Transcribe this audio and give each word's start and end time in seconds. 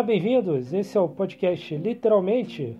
Olá, 0.00 0.06
bem-vindos. 0.06 0.72
Esse 0.72 0.96
é 0.96 1.00
o 1.00 1.06
podcast 1.06 1.76
Literalmente, 1.76 2.74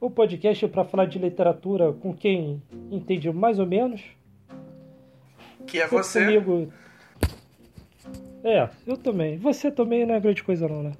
o 0.00 0.10
podcast 0.10 0.66
para 0.68 0.82
falar 0.86 1.04
de 1.04 1.18
literatura 1.18 1.92
com 1.92 2.14
quem 2.14 2.62
entende 2.90 3.30
mais 3.30 3.58
ou 3.58 3.66
menos. 3.66 4.00
Que 5.66 5.76
é 5.76 5.82
Sempre 5.82 5.98
você. 5.98 6.24
Comigo. 6.40 6.72
É, 8.42 8.70
eu 8.86 8.96
também. 8.96 9.36
Você 9.36 9.70
também 9.70 10.06
não 10.06 10.14
é 10.14 10.20
grande 10.20 10.42
coisa 10.42 10.66
não, 10.66 10.82
né? 10.82 10.92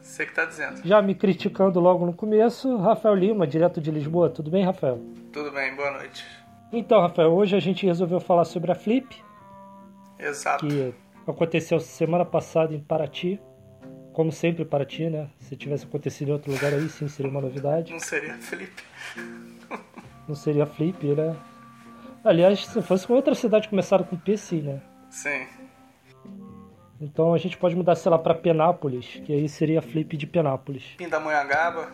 Você 0.00 0.24
que 0.24 0.32
tá 0.32 0.46
dizendo. 0.46 0.80
Já 0.82 1.02
me 1.02 1.14
criticando 1.14 1.78
logo 1.78 2.06
no 2.06 2.14
começo, 2.14 2.74
Rafael 2.78 3.14
Lima, 3.14 3.46
direto 3.46 3.78
de 3.78 3.90
Lisboa. 3.90 4.30
Tudo 4.30 4.50
bem, 4.50 4.64
Rafael? 4.64 4.98
Tudo 5.30 5.52
bem, 5.52 5.76
boa 5.76 5.90
noite. 5.90 6.24
Então, 6.72 6.98
Rafael, 6.98 7.30
hoje 7.30 7.54
a 7.54 7.60
gente 7.60 7.84
resolveu 7.84 8.20
falar 8.20 8.46
sobre 8.46 8.72
a 8.72 8.74
Flip, 8.74 9.22
Exato. 10.18 10.66
que 10.66 10.94
aconteceu 11.26 11.78
semana 11.78 12.24
passada 12.24 12.74
em 12.74 12.80
Paraty. 12.80 13.38
Como 14.12 14.30
sempre, 14.30 14.64
Paraty, 14.64 15.08
né? 15.08 15.28
Se 15.38 15.56
tivesse 15.56 15.84
acontecido 15.86 16.28
em 16.28 16.32
outro 16.32 16.52
lugar 16.52 16.72
aí, 16.72 16.88
sim, 16.88 17.08
seria 17.08 17.30
uma 17.30 17.40
novidade. 17.40 17.92
Não 17.92 17.98
seria, 18.00 18.34
Felipe? 18.34 18.82
Não 20.28 20.34
seria 20.34 20.66
Flip, 20.66 21.02
né? 21.14 21.34
Aliás, 22.24 22.66
se 22.66 22.82
fosse 22.82 23.06
com 23.06 23.14
outra 23.14 23.34
cidade 23.34 23.68
começada 23.68 24.04
com 24.04 24.16
P, 24.16 24.36
sim, 24.36 24.60
né? 24.62 24.80
Sim. 25.10 25.46
Então 27.00 27.34
a 27.34 27.38
gente 27.38 27.56
pode 27.58 27.74
mudar, 27.74 27.94
sei 27.96 28.10
lá, 28.10 28.18
pra 28.18 28.34
Penápolis, 28.34 29.20
que 29.24 29.32
aí 29.32 29.48
seria 29.48 29.82
Flip 29.82 30.16
de 30.16 30.26
Penápolis. 30.26 30.84
Pindamonhangaba. 30.96 31.88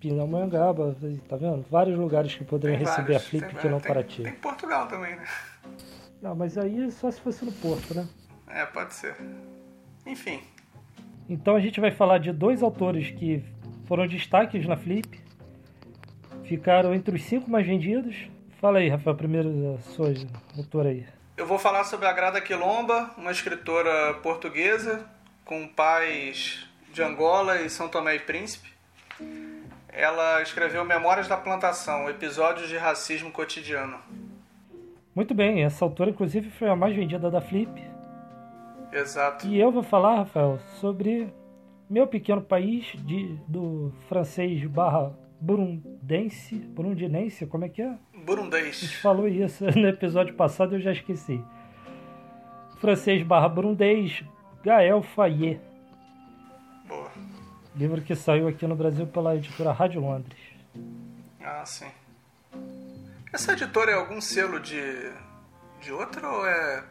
Pindamonhangaba, 0.00 0.96
tá 1.28 1.36
vendo? 1.36 1.64
Vários 1.70 1.96
lugares 1.98 2.34
que 2.34 2.44
poderiam 2.44 2.76
Tem 2.78 2.86
receber 2.86 3.12
vários. 3.12 3.22
a 3.22 3.28
Flip 3.30 3.46
Tem- 3.46 3.56
que 3.60 3.68
não 3.68 3.78
tem- 3.78 3.88
Paraty. 3.88 4.22
Tem 4.22 4.32
Portugal 4.32 4.88
também, 4.88 5.14
né? 5.16 5.24
Não, 6.20 6.34
mas 6.34 6.58
aí 6.58 6.90
só 6.90 7.10
se 7.10 7.20
fosse 7.20 7.44
no 7.44 7.52
Porto, 7.52 7.94
né? 7.94 8.08
É, 8.48 8.66
pode 8.66 8.92
ser. 8.94 9.14
Enfim. 10.06 10.40
Então 11.28 11.56
a 11.56 11.60
gente 11.60 11.80
vai 11.80 11.90
falar 11.90 12.18
de 12.18 12.32
dois 12.32 12.62
autores 12.62 13.10
que 13.10 13.42
foram 13.86 14.06
destaques 14.06 14.66
na 14.66 14.76
Flip, 14.76 15.20
ficaram 16.44 16.94
entre 16.94 17.16
os 17.16 17.22
cinco 17.22 17.50
mais 17.50 17.66
vendidos. 17.66 18.16
Fala 18.60 18.78
aí, 18.78 18.88
Rafael, 18.88 19.16
primeiro 19.16 19.74
a 19.74 19.78
sua 19.90 20.12
autora 20.56 20.90
aí. 20.90 21.06
Eu 21.36 21.46
vou 21.46 21.58
falar 21.58 21.84
sobre 21.84 22.06
a 22.06 22.12
Grada 22.12 22.40
Quilomba, 22.40 23.10
uma 23.18 23.32
escritora 23.32 24.14
portuguesa 24.22 25.04
com 25.44 25.66
pais 25.66 26.66
de 26.92 27.02
Angola 27.02 27.60
e 27.60 27.68
São 27.68 27.88
Tomé 27.88 28.16
e 28.16 28.20
Príncipe. 28.20 28.72
Ela 29.88 30.42
escreveu 30.42 30.84
Memórias 30.84 31.28
da 31.28 31.36
Plantação, 31.36 32.08
episódios 32.08 32.68
de 32.68 32.76
racismo 32.76 33.30
cotidiano. 33.30 33.98
Muito 35.14 35.34
bem, 35.34 35.62
essa 35.62 35.84
autora 35.84 36.10
inclusive 36.10 36.50
foi 36.50 36.68
a 36.68 36.76
mais 36.76 36.94
vendida 36.94 37.30
da 37.30 37.40
Flip. 37.40 37.93
Exato. 38.94 39.46
E 39.46 39.58
eu 39.58 39.72
vou 39.72 39.82
falar, 39.82 40.16
Rafael, 40.16 40.58
sobre 40.80 41.32
meu 41.90 42.06
pequeno 42.06 42.40
país 42.40 42.86
de, 43.04 43.36
do 43.48 43.92
francês 44.08 44.64
barra 44.66 45.12
burundense, 45.40 46.54
burundinense, 46.54 47.46
como 47.46 47.64
é 47.64 47.68
que 47.68 47.82
é? 47.82 47.86
A 47.86 47.90
gente 47.90 48.24
Burundês. 48.24 48.94
falou 49.02 49.28
isso 49.28 49.64
no 49.76 49.88
episódio 49.88 50.34
passado, 50.34 50.76
eu 50.76 50.80
já 50.80 50.92
esqueci. 50.92 51.42
Francês 52.80 53.22
barra 53.22 53.48
burundês, 53.48 54.22
Gael 54.62 55.02
Fayet. 55.02 55.60
Boa. 56.86 57.10
Livro 57.76 58.00
que 58.00 58.14
saiu 58.14 58.46
aqui 58.48 58.66
no 58.66 58.76
Brasil 58.76 59.06
pela 59.06 59.34
editora 59.36 59.72
Rádio 59.72 60.00
Londres. 60.00 60.38
Ah, 61.42 61.64
sim. 61.66 61.90
Essa 63.32 63.52
editora 63.52 63.90
é 63.90 63.94
algum 63.94 64.20
selo 64.20 64.60
de, 64.60 65.12
de 65.82 65.92
outra 65.92 66.30
ou 66.30 66.46
é 66.46 66.84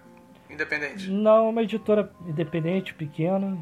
independente? 0.54 1.10
Não, 1.10 1.50
uma 1.50 1.62
editora 1.64 2.12
independente, 2.26 2.94
pequena. 2.94 3.58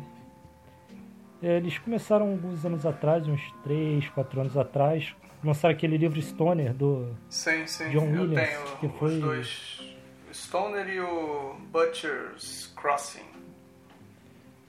Eles 1.41 1.78
começaram 1.79 2.29
alguns 2.29 2.63
anos 2.66 2.85
atrás, 2.85 3.28
uns 3.28 3.41
3, 3.63 4.07
4 4.09 4.41
anos 4.41 4.57
atrás. 4.57 5.16
Lançaram 5.44 5.74
aquele 5.74 5.97
livro 5.97 6.22
Stoner 6.22 6.72
do 6.74 7.16
Sim, 7.29 7.66
sim. 7.66 7.90
John 7.90 8.06
eu 8.06 8.22
Williams, 8.22 8.47
tenho 8.50 8.78
que 8.79 8.85
os 8.85 8.94
foi- 9.00 9.19
dois. 9.19 9.96
O 10.29 10.34
Stoner 10.34 10.88
e 10.88 11.00
o 11.00 11.56
Butcher's 11.72 12.72
Crossing. 12.75 13.25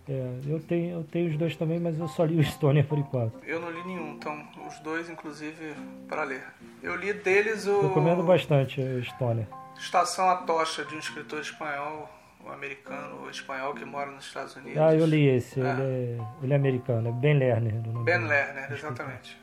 É, 0.09 0.33
eu 0.49 0.59
tenho, 0.61 0.97
eu 0.99 1.05
tenho 1.05 1.31
os 1.31 1.37
dois 1.37 1.55
também, 1.57 1.79
mas 1.79 1.97
eu 1.99 2.09
só 2.09 2.25
li 2.25 2.37
o 2.39 2.43
Stoner 2.43 2.85
por 2.87 2.99
enquanto. 2.99 3.35
Eu 3.47 3.61
não 3.61 3.71
li 3.71 3.85
nenhum, 3.87 4.15
então 4.15 4.43
os 4.67 4.79
dois, 4.81 5.09
inclusive, 5.09 5.75
para 6.09 6.25
ler. 6.25 6.43
Eu 6.83 6.97
li 6.97 7.13
deles 7.13 7.67
o 7.67 7.83
Recomendo 7.89 8.23
bastante 8.25 8.81
o 8.81 9.05
Stoner. 9.05 9.47
Estação 9.79 10.29
à 10.31 10.37
Tocha, 10.37 10.85
de 10.85 10.95
um 10.95 10.99
escritor 10.99 11.41
espanhol, 11.41 12.09
ou 12.45 12.53
americano, 12.53 13.23
ou 13.23 13.31
espanhol 13.31 13.75
que 13.75 13.85
mora 13.85 14.11
nos 14.11 14.25
Estados 14.27 14.55
Unidos. 14.57 14.79
Ah, 14.81 14.95
eu 14.95 15.07
li 15.07 15.27
esse, 15.29 15.61
Ah. 15.61 15.73
ele, 15.75 15.83
é, 15.83 16.19
ele 16.43 16.53
é 16.53 16.57
americano, 16.57 17.09
é 17.09 17.13
Ben 17.13 17.35
Lerner. 17.39 17.81
do 17.81 17.93
nome 17.93 18.05
Ben. 18.05 18.19
Lerner, 18.27 18.73
exatamente. 18.73 19.37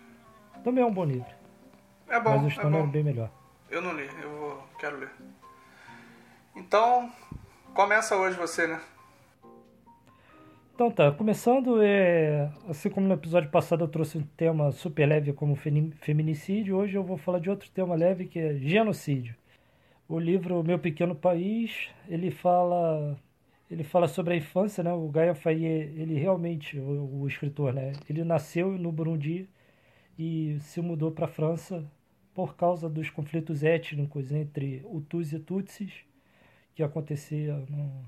Também 0.63 0.83
é 0.83 0.87
um 0.87 0.93
bom 0.93 1.05
livro, 1.05 1.25
É 2.09 2.19
bom, 2.19 2.31
mas 2.31 2.43
o 2.43 2.47
é 2.47 2.49
Stoner 2.49 2.79
é, 2.79 2.83
bom. 2.83 2.89
bem 2.89 3.03
melhor. 3.03 3.29
Eu 3.69 3.81
não 3.81 3.93
li, 3.95 4.09
eu 4.21 4.29
vou, 4.31 4.63
quero 4.79 4.97
ler. 4.97 5.09
Então, 6.55 7.09
começa 7.73 8.15
hoje 8.17 8.35
você, 8.37 8.67
né? 8.67 8.79
Então 10.75 10.89
tá, 10.89 11.11
começando, 11.11 11.81
é, 11.81 12.49
assim 12.69 12.89
como 12.89 13.05
no 13.05 13.13
episódio 13.13 13.49
passado 13.49 13.83
eu 13.83 13.87
trouxe 13.87 14.17
um 14.17 14.23
tema 14.37 14.71
super 14.71 15.05
leve 15.05 15.33
como 15.33 15.53
feminicídio, 15.55 16.77
hoje 16.77 16.95
eu 16.95 17.03
vou 17.03 17.17
falar 17.17 17.39
de 17.39 17.49
outro 17.49 17.69
tema 17.69 17.95
leve 17.95 18.25
que 18.25 18.39
é 18.39 18.53
genocídio. 18.55 19.35
O 20.09 20.19
livro 20.19 20.61
Meu 20.63 20.77
Pequeno 20.79 21.15
País, 21.15 21.87
ele 22.09 22.31
fala 22.31 23.17
ele 23.71 23.83
fala 23.83 24.07
sobre 24.07 24.33
a 24.33 24.37
infância, 24.37 24.83
né? 24.83 24.91
O 24.93 25.07
Gaia 25.09 25.35
Faye, 25.35 25.65
ele 25.65 26.15
realmente, 26.15 26.79
o, 26.79 27.21
o 27.21 27.27
escritor, 27.27 27.73
né? 27.73 27.93
Ele 28.09 28.23
nasceu 28.23 28.71
no 28.79 28.91
Burundi 28.91 29.47
e 30.19 30.57
se 30.61 30.81
mudou 30.81 31.11
para 31.11 31.25
a 31.25 31.29
França 31.29 31.85
por 32.35 32.55
causa 32.55 32.89
dos 32.89 33.09
conflitos 33.11 33.63
étnicos 33.63 34.31
entre 34.31 34.81
Hutus 34.85 35.33
e 35.33 35.39
Tutsis 35.39 35.93
que 36.75 36.83
acontecia 36.83 37.55
no, 37.69 38.05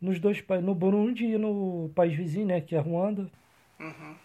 nos 0.00 0.18
dois 0.18 0.40
pa- 0.40 0.60
no 0.60 0.74
Burundi 0.74 1.24
e 1.26 1.38
no 1.38 1.90
país 1.94 2.14
vizinho, 2.14 2.46
né, 2.46 2.60
que 2.60 2.74
é 2.74 2.78
Ruanda. 2.78 3.30
Uhum. 3.80 4.16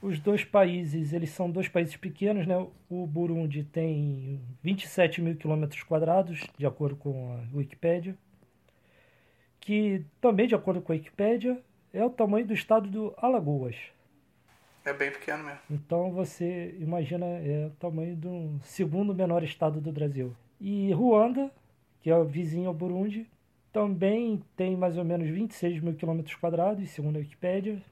Os 0.00 0.20
dois 0.20 0.44
países, 0.44 1.12
eles 1.12 1.30
são 1.30 1.50
dois 1.50 1.68
países 1.68 1.96
pequenos, 1.96 2.46
né? 2.46 2.54
O 2.88 3.06
Burundi 3.06 3.64
tem 3.64 4.40
27 4.62 5.20
mil 5.20 5.36
quilômetros 5.36 5.82
quadrados, 5.82 6.46
de 6.56 6.66
acordo 6.66 6.96
com 6.96 7.32
a 7.32 7.56
Wikipédia, 7.56 8.16
que 9.58 10.04
também, 10.20 10.46
de 10.46 10.54
acordo 10.54 10.80
com 10.80 10.92
a 10.92 10.94
Wikipédia, 10.96 11.60
é 11.92 12.04
o 12.04 12.10
tamanho 12.10 12.46
do 12.46 12.54
estado 12.54 12.88
do 12.88 13.12
Alagoas. 13.16 13.76
É 14.84 14.92
bem 14.92 15.10
pequeno 15.10 15.44
mesmo. 15.44 15.60
Então 15.70 16.12
você 16.12 16.74
imagina 16.78 17.26
é 17.26 17.66
o 17.66 17.70
tamanho 17.78 18.16
do 18.16 18.58
segundo 18.62 19.14
menor 19.14 19.42
estado 19.42 19.80
do 19.80 19.92
Brasil. 19.92 20.34
E 20.60 20.92
Ruanda, 20.92 21.50
que 22.00 22.08
é 22.08 22.16
o 22.16 22.24
vizinho 22.24 22.68
ao 22.68 22.74
Burundi, 22.74 23.26
também 23.72 24.42
tem 24.56 24.76
mais 24.76 24.96
ou 24.96 25.04
menos 25.04 25.28
26 25.28 25.82
mil 25.82 25.94
quilômetros 25.94 26.36
quadrados, 26.36 26.88
segundo 26.90 27.16
a 27.16 27.18
Wikipédia, 27.18 27.82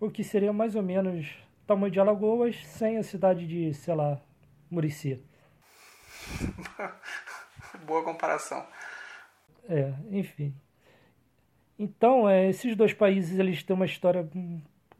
o 0.00 0.10
que 0.10 0.24
seria 0.24 0.52
mais 0.52 0.74
ou 0.74 0.82
menos 0.82 1.36
tamanho 1.66 1.92
de 1.92 2.00
Alagoas 2.00 2.56
sem 2.66 2.96
a 2.96 3.02
cidade 3.02 3.46
de, 3.46 3.72
sei 3.74 3.94
lá, 3.94 4.20
Murici. 4.70 5.22
Boa 7.86 8.02
comparação. 8.02 8.66
É, 9.68 9.92
enfim. 10.10 10.54
Então, 11.78 12.28
é, 12.28 12.48
esses 12.48 12.74
dois 12.74 12.92
países 12.92 13.38
eles 13.38 13.62
têm 13.62 13.76
uma 13.76 13.86
história 13.86 14.28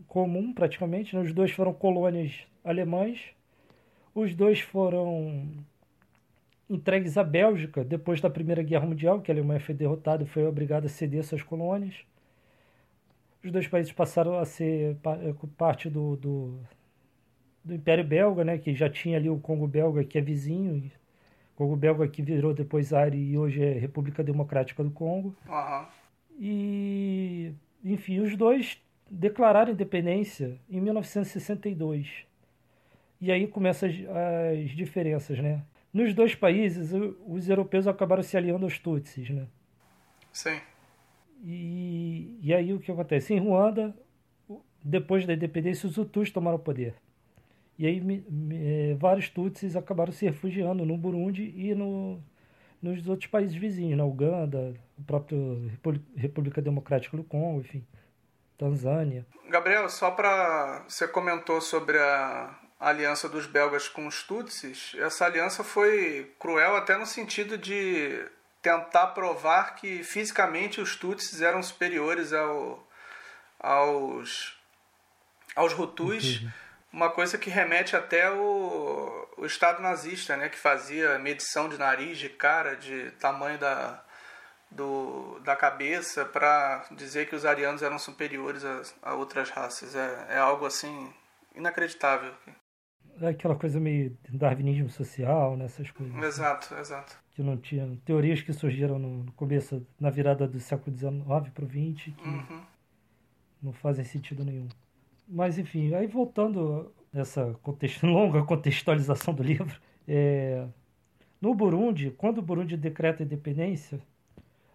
comum 0.06 0.52
praticamente. 0.52 1.16
né? 1.16 1.22
Os 1.22 1.32
dois 1.32 1.50
foram 1.50 1.72
colônias 1.72 2.46
alemãs. 2.62 3.18
Os 4.14 4.34
dois 4.34 4.60
foram 4.60 5.64
entregues 6.68 7.18
à 7.18 7.24
Bélgica 7.24 7.84
depois 7.84 8.20
da 8.20 8.30
Primeira 8.30 8.62
Guerra 8.62 8.86
Mundial, 8.86 9.20
que 9.20 9.30
a 9.30 9.34
Alemanha 9.34 9.60
foi 9.60 9.74
derrotada 9.74 10.22
e 10.22 10.26
foi 10.26 10.46
obrigada 10.46 10.86
a 10.86 10.88
ceder 10.88 11.24
suas 11.24 11.42
colônias. 11.42 11.96
Os 13.42 13.50
dois 13.50 13.66
países 13.66 13.92
passaram 13.92 14.38
a 14.38 14.44
ser 14.44 14.96
eh, 15.04 15.34
parte 15.56 15.88
do, 15.88 16.16
do, 16.16 16.60
do 17.64 17.74
Império 17.74 18.04
Belga, 18.04 18.44
né, 18.44 18.58
que 18.58 18.74
já 18.74 18.88
tinha 18.88 19.16
ali 19.16 19.30
o 19.30 19.38
Congo 19.38 19.66
Belga, 19.66 20.04
que 20.04 20.18
é 20.18 20.20
vizinho. 20.20 20.90
Congo 21.56 21.76
Belga 21.76 22.06
que 22.08 22.22
virou 22.22 22.54
depois 22.54 22.88
Zaire 22.88 23.18
e 23.18 23.36
hoje 23.36 23.62
é 23.62 23.72
República 23.72 24.22
Democrática 24.22 24.82
do 24.82 24.90
Congo. 24.90 25.34
Uhum. 25.48 25.86
E, 26.38 27.52
enfim, 27.84 28.20
os 28.20 28.36
dois 28.36 28.80
declararam 29.10 29.72
independência 29.72 30.58
em 30.70 30.80
1962. 30.80 32.26
E 33.20 33.30
aí 33.30 33.46
começam 33.46 33.88
as, 33.88 33.94
as 34.64 34.70
diferenças, 34.70 35.38
né? 35.38 35.62
Nos 35.92 36.14
dois 36.14 36.34
países, 36.34 36.92
os 37.26 37.48
europeus 37.48 37.86
acabaram 37.86 38.22
se 38.22 38.36
aliando 38.36 38.64
aos 38.64 38.78
Tutsis, 38.78 39.28
né? 39.28 39.46
Sim. 40.32 40.60
E, 41.42 42.38
e 42.42 42.54
aí 42.54 42.72
o 42.72 42.80
que 42.80 42.92
acontece? 42.92 43.34
Em 43.34 43.38
Ruanda, 43.38 43.94
depois 44.82 45.26
da 45.26 45.34
independência, 45.34 45.88
os 45.88 45.96
Hutus 45.96 46.30
tomaram 46.30 46.56
o 46.56 46.60
poder. 46.60 46.94
E 47.78 47.86
aí 47.86 48.00
me, 48.00 48.24
me, 48.28 48.90
é, 48.90 48.94
vários 48.94 49.30
Tutsis 49.30 49.74
acabaram 49.74 50.12
se 50.12 50.26
refugiando 50.26 50.84
no 50.84 50.98
Burundi 50.98 51.54
e 51.56 51.74
no, 51.74 52.22
nos 52.82 53.08
outros 53.08 53.30
países 53.30 53.56
vizinhos, 53.56 53.96
na 53.96 54.04
Uganda, 54.04 54.74
a 54.98 55.02
própria 55.06 55.38
República 56.14 56.60
Democrática 56.60 57.16
do 57.16 57.24
Congo, 57.24 57.60
enfim, 57.60 57.86
Tanzânia. 58.58 59.26
Gabriel, 59.48 59.88
só 59.88 60.10
para 60.10 60.84
você 60.86 61.08
comentou 61.08 61.60
sobre 61.62 61.98
a 61.98 62.54
aliança 62.78 63.30
dos 63.30 63.46
belgas 63.46 63.88
com 63.88 64.06
os 64.06 64.22
Tutsis, 64.24 64.94
essa 64.98 65.24
aliança 65.24 65.64
foi 65.64 66.34
cruel 66.38 66.76
até 66.76 66.98
no 66.98 67.06
sentido 67.06 67.56
de 67.56 68.26
tentar 68.62 69.08
provar 69.08 69.74
que 69.74 70.02
fisicamente 70.04 70.80
os 70.80 70.96
Tutsis 70.96 71.40
eram 71.40 71.62
superiores 71.62 72.32
ao, 72.32 72.86
aos, 73.58 74.58
aos 75.56 75.78
Hutus, 75.78 76.42
uhum. 76.42 76.50
uma 76.92 77.10
coisa 77.10 77.38
que 77.38 77.50
remete 77.50 77.96
até 77.96 78.30
o, 78.30 79.28
o 79.36 79.46
Estado 79.46 79.82
nazista, 79.82 80.36
né, 80.36 80.48
que 80.48 80.58
fazia 80.58 81.18
medição 81.18 81.68
de 81.68 81.78
nariz, 81.78 82.18
de 82.18 82.28
cara, 82.28 82.76
de 82.76 83.10
tamanho 83.12 83.58
da, 83.58 84.02
do, 84.70 85.40
da 85.40 85.56
cabeça 85.56 86.24
para 86.24 86.84
dizer 86.92 87.28
que 87.28 87.34
os 87.36 87.44
arianos 87.44 87.82
eram 87.82 87.98
superiores 87.98 88.64
a, 88.64 88.82
a 89.02 89.14
outras 89.14 89.50
raças. 89.50 89.96
É, 89.96 90.26
é 90.30 90.38
algo 90.38 90.66
assim 90.66 91.12
inacreditável 91.54 92.34
é 93.20 93.28
aquela 93.28 93.54
coisa 93.54 93.78
meio 93.78 94.16
darwinismo 94.30 94.88
social, 94.88 95.56
né? 95.56 95.66
Essas 95.66 95.90
coisas. 95.90 96.14
Exato, 96.22 96.74
exato. 96.74 97.16
Que 97.40 97.44
não 97.46 97.56
tinha. 97.56 97.98
Teorias 98.04 98.42
que 98.42 98.52
surgiram 98.52 98.98
no 98.98 99.32
começo, 99.32 99.82
na 99.98 100.10
virada 100.10 100.46
do 100.46 100.60
século 100.60 100.94
XIX 100.94 101.48
para 101.54 101.64
o 101.64 101.66
XX, 101.66 102.14
que 102.14 102.28
uhum. 102.28 102.60
não 103.62 103.72
fazem 103.72 104.04
sentido 104.04 104.44
nenhum. 104.44 104.68
Mas, 105.26 105.58
enfim, 105.58 105.94
aí 105.94 106.06
voltando 106.06 106.92
essa 107.14 107.58
contexto, 107.62 108.04
longa 108.06 108.42
contextualização 108.42 109.32
do 109.32 109.42
livro, 109.42 109.80
é, 110.06 110.66
no 111.40 111.54
Burundi, 111.54 112.10
quando 112.10 112.38
o 112.38 112.42
Burundi 112.42 112.76
decreta 112.76 113.22
a 113.22 113.24
independência, 113.24 113.98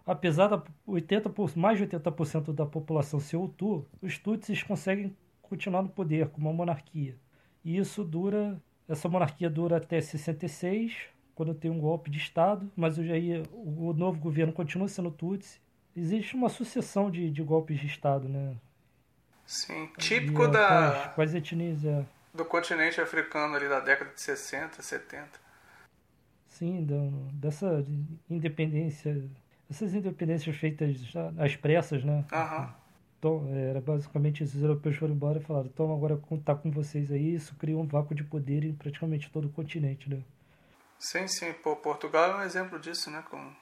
apesar 0.04 0.48
da 0.48 0.60
80 0.84 1.32
mais 1.54 1.78
de 1.78 1.86
80% 1.86 2.52
da 2.52 2.66
população 2.66 3.20
ser 3.20 3.36
Hutu, 3.36 3.86
os 4.02 4.18
Tutsis 4.18 4.64
conseguem 4.64 5.16
continuar 5.40 5.82
no 5.82 5.88
poder 5.88 6.30
como 6.30 6.48
uma 6.48 6.56
monarquia. 6.56 7.14
E 7.64 7.76
isso 7.76 8.02
dura, 8.02 8.60
essa 8.88 9.08
monarquia 9.08 9.48
dura 9.48 9.76
até 9.76 10.00
66, 10.00 11.14
quando 11.36 11.54
tem 11.54 11.70
um 11.70 11.78
golpe 11.78 12.10
de 12.10 12.18
Estado, 12.18 12.68
mas 12.74 12.98
aí 12.98 13.42
o 13.52 13.92
novo 13.92 14.18
governo 14.18 14.52
continua 14.52 14.88
sendo 14.88 15.10
Tutsi. 15.10 15.60
Existe 15.94 16.34
uma 16.34 16.48
sucessão 16.48 17.10
de, 17.10 17.30
de 17.30 17.42
golpes 17.42 17.78
de 17.78 17.86
Estado, 17.86 18.28
né? 18.28 18.56
Sim, 19.46 19.88
típico 19.98 20.44
e, 20.44 20.50
da... 20.50 21.12
Quais 21.14 21.34
etnias, 21.34 21.84
é. 21.84 22.04
Do 22.34 22.44
continente 22.44 23.00
africano 23.00 23.54
ali 23.54 23.68
da 23.68 23.80
década 23.80 24.12
de 24.12 24.20
60, 24.20 24.82
70. 24.82 25.28
Sim, 26.48 26.84
da, 26.84 26.96
dessa 27.34 27.84
independência, 28.28 29.22
essas 29.70 29.94
independências 29.94 30.56
feitas 30.56 30.96
às 31.38 31.54
pressas, 31.54 32.02
né? 32.02 32.24
Aham. 32.32 32.62
Uhum 32.62 32.86
era 33.68 33.80
basicamente 33.80 34.44
os 34.44 34.54
europeus 34.54 34.96
foram 34.96 35.14
embora 35.14 35.38
e 35.38 35.42
falaram: 35.42 35.66
então 35.66 35.92
agora 35.92 36.20
tá 36.44 36.54
com 36.54 36.70
vocês 36.70 37.10
aí. 37.10 37.34
Isso 37.34 37.56
criou 37.56 37.82
um 37.82 37.86
vácuo 37.86 38.14
de 38.14 38.22
poder 38.22 38.64
em 38.64 38.72
praticamente 38.72 39.30
todo 39.30 39.46
o 39.46 39.50
continente, 39.50 40.08
né? 40.08 40.22
Sim, 40.98 41.28
sim. 41.28 41.52
Pô, 41.52 41.76
Portugal 41.76 42.32
é 42.32 42.36
um 42.36 42.42
exemplo 42.42 42.78
disso, 42.78 43.10
né? 43.10 43.22
Com, 43.30 43.52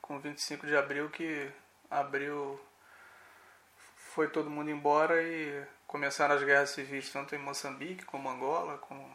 com 0.00 0.18
25 0.18 0.66
de 0.66 0.76
abril 0.76 1.10
que 1.10 1.50
abriu. 1.90 2.60
Foi 3.96 4.28
todo 4.28 4.50
mundo 4.50 4.70
embora 4.70 5.22
e 5.22 5.64
começaram 5.86 6.34
as 6.34 6.42
guerras 6.42 6.70
civis, 6.70 7.10
tanto 7.10 7.34
em 7.34 7.38
Moçambique 7.38 8.04
como 8.04 8.28
Angola, 8.28 8.78
como 8.78 9.08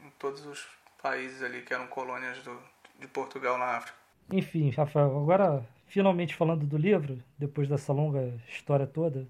em 0.00 0.10
todos 0.18 0.46
os 0.46 0.66
países 1.02 1.42
ali 1.42 1.62
que 1.62 1.74
eram 1.74 1.86
colônias 1.88 2.38
do, 2.38 2.60
de 2.98 3.08
Portugal 3.08 3.58
na 3.58 3.76
África. 3.76 3.98
Enfim, 4.30 4.70
Rafael, 4.70 5.16
agora 5.18 5.66
finalmente 5.86 6.34
falando 6.34 6.66
do 6.66 6.76
livro, 6.76 7.22
depois 7.38 7.68
dessa 7.68 7.92
longa 7.92 8.32
história 8.48 8.86
toda. 8.86 9.26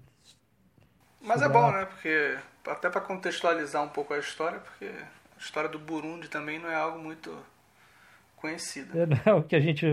Mas 1.21 1.41
é 1.41 1.49
bom, 1.49 1.71
né? 1.71 1.85
Porque 1.85 2.37
até 2.65 2.89
para 2.89 3.01
contextualizar 3.01 3.83
um 3.83 3.89
pouco 3.89 4.13
a 4.13 4.19
história, 4.19 4.59
porque 4.59 4.91
a 5.37 5.39
história 5.39 5.69
do 5.69 5.79
Burundi 5.79 6.27
também 6.27 6.59
não 6.59 6.69
é 6.69 6.75
algo 6.75 6.99
muito 6.99 7.37
conhecido. 8.35 8.97
É, 8.97 9.05
não 9.05 9.19
é 9.25 9.33
o 9.33 9.43
que 9.43 9.55
a 9.55 9.59
gente 9.59 9.85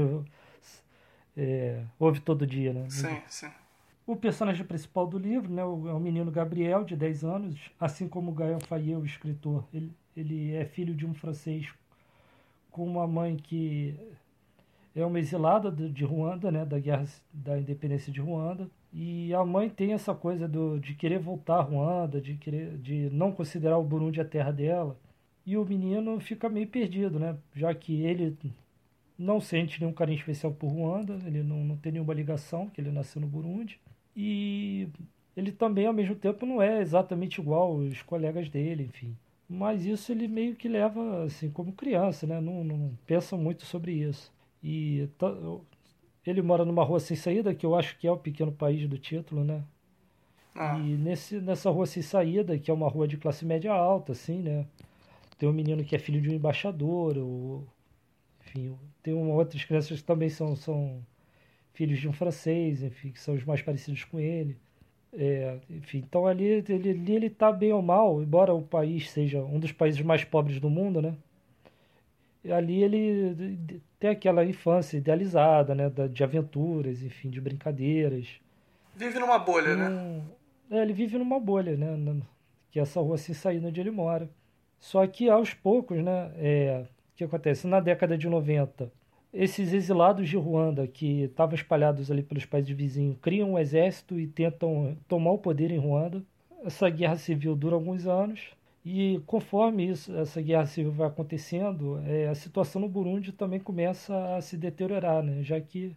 é, 1.37 1.83
ouve 1.99 2.21
todo 2.21 2.47
dia, 2.47 2.73
né? 2.73 2.89
Sim, 2.89 3.23
sim. 3.29 3.51
O 4.07 4.17
personagem 4.17 4.65
principal 4.67 5.07
do 5.07 5.19
livro 5.19 5.51
né, 5.51 5.63
é 5.63 5.65
o 5.65 5.99
menino 5.99 6.31
Gabriel, 6.31 6.85
de 6.85 6.95
10 6.95 7.25
anos, 7.25 7.71
assim 7.81 8.07
como 8.07 8.33
Gael 8.33 8.61
Fayet, 8.61 8.97
o 8.97 9.05
escritor. 9.05 9.65
Ele, 9.73 9.91
ele 10.17 10.55
é 10.55 10.65
filho 10.65 10.95
de 10.95 11.07
um 11.07 11.15
francês 11.15 11.69
com 12.71 12.85
uma 12.85 13.07
mãe 13.07 13.37
que 13.37 13.99
é 14.95 15.05
uma 15.05 15.19
exilada 15.19 15.71
de 15.71 16.05
Ruanda, 16.05 16.53
né, 16.53 16.65
da 16.65 16.79
guerra 16.79 17.07
da 17.33 17.59
independência 17.59 18.13
de 18.13 18.21
Ruanda. 18.21 18.69
E 18.93 19.35
a 19.35 19.45
mãe 19.45 19.69
tem 19.69 19.93
essa 19.93 20.15
coisa 20.15 20.47
do, 20.47 20.79
de 20.79 20.95
querer 20.95 21.19
voltar 21.19 21.57
a 21.57 21.63
Ruanda, 21.63 22.21
de 22.21 22.35
querer 22.35 22.77
de 22.79 23.09
não 23.11 23.33
considerar 23.33 23.79
o 23.79 23.83
Burundi 23.83 24.21
a 24.21 24.25
terra 24.25 24.53
dela. 24.53 24.97
E 25.47 25.57
o 25.57 25.65
menino 25.65 26.19
fica 26.21 26.49
meio 26.49 26.67
perdido, 26.67 27.19
né? 27.19 27.37
Já 27.55 27.75
que 27.75 28.03
ele 28.03 28.37
não 29.19 29.41
sente 29.41 29.81
nenhum 29.81 29.93
carinho 29.93 30.19
especial 30.19 30.53
por 30.53 30.69
Ruanda, 30.69 31.19
ele 31.27 31.43
não, 31.43 31.63
não 31.65 31.77
tem 31.77 31.93
nenhuma 31.93 32.15
ligação, 32.15 32.69
que 32.69 32.81
ele 32.81 32.91
nasceu 32.91 33.21
no 33.21 33.27
Burundi. 33.27 33.79
E 34.17 34.89
ele 35.37 35.53
também, 35.53 35.87
ao 35.87 35.93
mesmo 35.93 36.15
tempo, 36.15 36.47
não 36.47 36.63
é 36.63 36.81
exatamente 36.81 37.41
igual 37.41 37.75
os 37.77 38.03
colegas 38.03 38.49
dele, 38.49 38.85
enfim. 38.85 39.17
Mas 39.49 39.85
isso 39.85 40.11
ele 40.11 40.27
meio 40.27 40.57
que 40.57 40.69
leva, 40.69 41.25
assim, 41.25 41.51
como 41.51 41.73
criança, 41.73 42.27
né? 42.27 42.41
Não, 42.41 42.65
não 42.65 42.97
pensa 43.07 43.37
muito 43.37 43.65
sobre 43.67 43.93
isso. 43.93 44.33
E 44.63 45.09
ele 46.27 46.41
mora 46.41 46.65
numa 46.65 46.85
rua 46.85 46.99
sem 47.01 47.17
saída, 47.17 47.55
que 47.55 47.67
eu 47.67 47.75
acho 47.75 47.99
que 47.99 48.07
é 48.07 48.13
o 48.13 48.17
pequeno 48.17 48.51
país 48.51 48.89
do 48.89 48.97
título, 48.97 49.45
né? 49.45 49.63
Ah. 50.55 50.79
E 50.79 50.97
nesse, 50.97 51.41
nessa 51.41 51.69
rua 51.71 51.87
sem 51.87 52.03
saída, 52.03 52.59
que 52.59 52.71
é 52.71 52.75
uma 52.75 52.89
rua 52.89 53.07
de 53.07 53.17
classe 53.17 53.45
média 53.45 53.73
alta, 53.73 54.13
assim, 54.13 54.41
né? 54.41 54.67
Tem 55.45 55.51
um 55.51 55.53
menino 55.53 55.85
que 55.85 55.95
é 55.95 55.99
filho 55.99 56.23
de 56.23 56.31
um 56.31 56.33
embaixador, 56.33 57.19
ou, 57.19 57.69
enfim, 58.41 58.75
tem 59.03 59.13
outras 59.13 59.63
crianças 59.63 60.01
que 60.01 60.07
também 60.07 60.31
são, 60.31 60.57
são 60.57 61.05
filhos 61.75 61.99
de 61.99 62.09
um 62.09 62.15
francês, 62.15 62.83
enfim, 62.83 63.11
que 63.11 63.21
são 63.21 63.35
os 63.35 63.45
mais 63.45 63.61
parecidos 63.61 64.05
com 64.05 64.19
ele. 64.19 64.57
É, 65.13 65.59
enfim, 65.69 65.99
então 65.99 66.27
ali 66.27 66.45
ele, 66.45 66.73
ali 66.73 67.15
ele 67.15 67.29
tá 67.29 67.53
bem 67.53 67.75
ou 67.75 67.83
mal, 67.83 68.23
embora 68.23 68.55
o 68.55 68.63
país 68.63 69.11
seja 69.11 69.45
um 69.45 69.61
dos 69.61 69.71
países 69.71 70.01
mais 70.01 70.25
pobres 70.25 70.59
do 70.59 70.71
mundo, 70.71 71.03
né? 71.03 71.15
ali 72.51 72.83
ele 72.83 73.83
tem 74.01 74.09
aquela 74.09 74.47
infância 74.47 74.97
idealizada, 74.97 75.75
né, 75.75 75.93
de 76.11 76.25
aventuras, 76.25 77.03
enfim, 77.03 77.29
de 77.29 77.39
brincadeiras. 77.39 78.41
Vive 78.97 79.19
numa 79.19 79.39
bolha, 79.39 79.77
né? 79.77 80.23
É, 80.71 80.81
ele 80.81 80.95
vive 80.95 81.19
numa 81.19 81.39
bolha, 81.39 81.77
né, 81.77 82.23
que 82.71 82.79
é 82.79 82.83
essa 82.83 82.99
rua 82.99 83.17
assim 83.17 83.35
saindo 83.35 83.69
onde 83.69 83.79
ele 83.79 83.91
mora. 83.91 84.27
Só 84.85 85.07
que 85.07 85.31
aos 85.31 85.55
poucos, 85.55 86.05
né, 86.05 86.31
é, 86.37 86.85
o 86.85 87.17
que 87.17 87.25
acontece? 87.25 87.67
Na 87.67 87.81
década 87.81 88.19
de 88.19 88.29
90, 88.29 88.93
esses 89.33 89.73
exilados 89.73 90.29
de 90.29 90.37
Ruanda 90.37 90.87
que 90.87 91.23
estavam 91.23 91.55
espalhados 91.55 92.11
ali 92.11 92.23
pelos 92.23 92.45
países 92.45 92.77
vizinhos 92.77 93.17
criam 93.23 93.53
um 93.53 93.59
exército 93.59 94.21
e 94.21 94.27
tentam 94.27 94.95
tomar 95.09 95.31
o 95.31 95.39
poder 95.39 95.71
em 95.71 95.79
Ruanda. 95.79 96.23
Essa 96.63 96.91
guerra 96.91 97.17
civil 97.17 97.57
dura 97.57 97.77
alguns 97.77 98.07
anos 98.07 98.51
e 98.85 99.23
conforme 99.27 99.89
isso, 99.89 100.15
essa 100.19 100.43
guerra 100.43 100.67
civil 100.67 100.93
vai 100.93 101.09
acontecendo, 101.09 101.99
é, 102.07 102.29
a 102.29 102.35
situação 102.35 102.83
no 102.83 102.89
Burundi 102.89 103.33
também 103.33 103.61
começa 103.61 104.37
a 104.37 104.43
se 104.43 104.55
deteriorar, 104.55 105.23
né? 105.23 105.43
já 105.43 105.59
que 105.63 105.97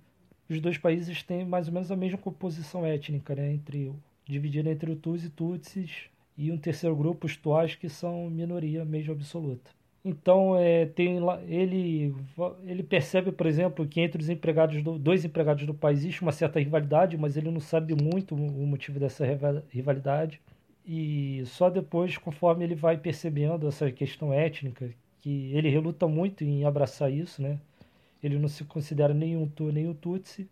os 0.49 0.61
dois 0.61 0.77
países 0.77 1.21
têm 1.23 1.43
mais 1.43 1.67
ou 1.67 1.73
menos 1.73 1.91
a 1.91 1.95
mesma 1.97 2.17
composição 2.17 2.85
étnica, 2.85 3.35
né? 3.35 3.51
entre, 3.51 3.91
dividida 4.23 4.71
entre 4.71 4.93
Hutus 4.93 5.25
e 5.25 5.29
Tutsis, 5.29 6.09
e 6.37 6.51
um 6.51 6.57
terceiro 6.57 6.95
grupo, 6.95 7.25
os 7.25 7.35
Tuás, 7.35 7.75
que 7.75 7.89
são 7.89 8.29
minoria 8.29 8.85
mesmo 8.85 9.13
absoluta. 9.13 9.71
Então, 10.05 10.55
é, 10.55 10.85
tem 10.85 11.19
ele, 11.47 12.15
ele 12.65 12.83
percebe, 12.83 13.31
por 13.31 13.45
exemplo, 13.45 13.85
que 13.85 13.99
entre 13.99 14.21
os 14.21 14.29
empregados 14.29 14.81
do, 14.81 14.97
dois 14.97 15.25
empregados 15.25 15.65
do 15.65 15.73
país 15.73 15.99
existe 15.99 16.21
uma 16.21 16.31
certa 16.31 16.59
rivalidade, 16.59 17.17
mas 17.17 17.35
ele 17.35 17.51
não 17.51 17.59
sabe 17.59 17.93
muito 17.93 18.35
o 18.35 18.65
motivo 18.65 18.99
dessa 18.99 19.25
rivalidade. 19.69 20.39
E 20.85 21.43
só 21.45 21.69
depois, 21.69 22.17
conforme 22.17 22.63
ele 22.63 22.75
vai 22.75 22.97
percebendo 22.97 23.67
essa 23.67 23.91
questão 23.91 24.31
étnica, 24.31 24.89
que 25.19 25.51
ele 25.53 25.69
reluta 25.69 26.07
muito 26.07 26.43
em 26.43 26.63
abraçar 26.63 27.11
isso, 27.11 27.41
né? 27.41 27.59
Ele 28.23 28.39
não 28.39 28.47
se 28.47 28.63
considera 28.63 29.13
nem 29.13 29.35
um 29.35 29.47
Tu 29.47 29.71
nem 29.71 29.87
um 29.87 29.93
Tutsi, 29.93 30.49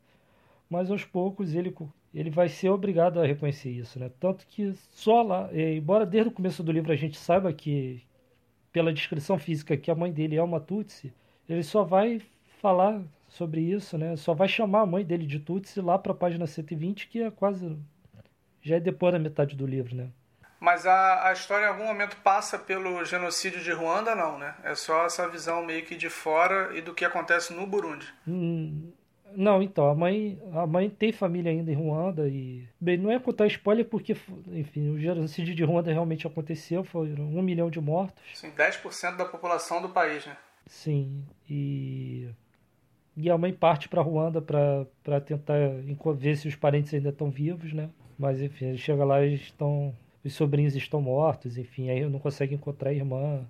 mas 0.69 0.91
aos 0.91 1.05
poucos 1.05 1.53
ele 1.55 1.73
ele 2.15 2.29
vai 2.29 2.47
ser 2.47 2.69
obrigado 2.69 3.19
a 3.19 3.25
reconhecer 3.25 3.69
isso, 3.69 3.99
né? 3.99 4.09
Tanto 4.19 4.47
que 4.47 4.73
só 4.91 5.21
lá, 5.21 5.49
embora 5.53 6.05
desde 6.05 6.29
o 6.29 6.33
começo 6.33 6.63
do 6.63 6.71
livro 6.71 6.91
a 6.91 6.95
gente 6.95 7.17
saiba 7.17 7.51
que 7.51 8.01
pela 8.71 8.93
descrição 8.93 9.37
física 9.37 9.75
que 9.75 9.91
a 9.91 9.95
mãe 9.95 10.11
dele 10.11 10.37
é 10.37 10.41
uma 10.43 10.59
Tutsi, 10.59 11.13
ele 11.47 11.63
só 11.63 11.83
vai 11.83 12.21
falar 12.61 13.01
sobre 13.27 13.61
isso, 13.61 13.97
né? 13.97 14.15
Só 14.15 14.33
vai 14.33 14.47
chamar 14.47 14.81
a 14.81 14.85
mãe 14.85 15.03
dele 15.03 15.25
de 15.25 15.39
Tutsi 15.39 15.81
lá 15.81 15.99
para 15.99 16.13
a 16.13 16.15
página 16.15 16.47
120, 16.47 17.07
que 17.07 17.21
é 17.21 17.29
quase 17.29 17.77
já 18.61 18.77
é 18.77 18.79
depois 18.79 19.13
da 19.13 19.19
metade 19.19 19.55
do 19.55 19.67
livro, 19.67 19.95
né? 19.95 20.09
Mas 20.59 20.87
a, 20.87 21.27
a 21.27 21.33
história 21.33 21.65
em 21.65 21.69
algum 21.69 21.85
momento 21.85 22.17
passa 22.23 22.57
pelo 22.57 23.03
genocídio 23.05 23.61
de 23.61 23.71
Ruanda, 23.71 24.15
não, 24.15 24.39
né? 24.39 24.55
É 24.63 24.73
só 24.73 25.05
essa 25.05 25.27
visão 25.27 25.63
meio 25.63 25.85
que 25.85 25.95
de 25.95 26.09
fora 26.09 26.75
e 26.75 26.81
do 26.81 26.93
que 26.93 27.05
acontece 27.05 27.53
no 27.53 27.67
Burundi. 27.67 28.11
Hum, 28.27 28.91
não, 29.35 29.61
então, 29.61 29.89
a 29.89 29.95
mãe, 29.95 30.39
a 30.53 30.65
mãe 30.65 30.89
tem 30.89 31.11
família 31.11 31.51
ainda 31.51 31.71
em 31.71 31.75
Ruanda 31.75 32.27
e... 32.27 32.67
Bem, 32.79 32.97
não 32.97 33.11
é 33.11 33.19
contar 33.19 33.47
spoiler 33.47 33.85
porque, 33.85 34.15
enfim, 34.47 34.89
o 34.89 34.99
genocídio 34.99 35.53
de 35.53 35.63
Ruanda 35.63 35.91
realmente 35.91 36.25
aconteceu, 36.25 36.83
foram 36.83 37.23
um 37.23 37.41
milhão 37.41 37.69
de 37.69 37.79
mortos. 37.79 38.23
Sim, 38.33 38.51
10% 38.51 39.17
da 39.17 39.25
população 39.25 39.81
do 39.81 39.89
país, 39.89 40.25
né? 40.25 40.37
Sim, 40.65 41.23
e... 41.49 42.29
E 43.17 43.29
a 43.29 43.37
mãe 43.37 43.53
parte 43.53 43.87
para 43.87 44.01
Ruanda 44.01 44.41
para 44.41 45.21
tentar 45.21 45.53
ver 46.17 46.35
se 46.35 46.47
os 46.47 46.55
parentes 46.55 46.93
ainda 46.93 47.09
estão 47.09 47.29
vivos, 47.29 47.71
né? 47.71 47.89
Mas, 48.19 48.41
enfim, 48.41 48.65
ele 48.65 48.77
chega 48.77 49.05
lá 49.05 49.23
e 49.23 49.35
estão... 49.35 49.95
Os 50.23 50.33
sobrinhos 50.33 50.75
estão 50.75 51.01
mortos, 51.01 51.57
enfim, 51.57 51.89
aí 51.89 52.03
não 52.09 52.19
consegue 52.19 52.55
encontrar 52.55 52.89
a 52.89 52.93
irmã. 52.93 53.45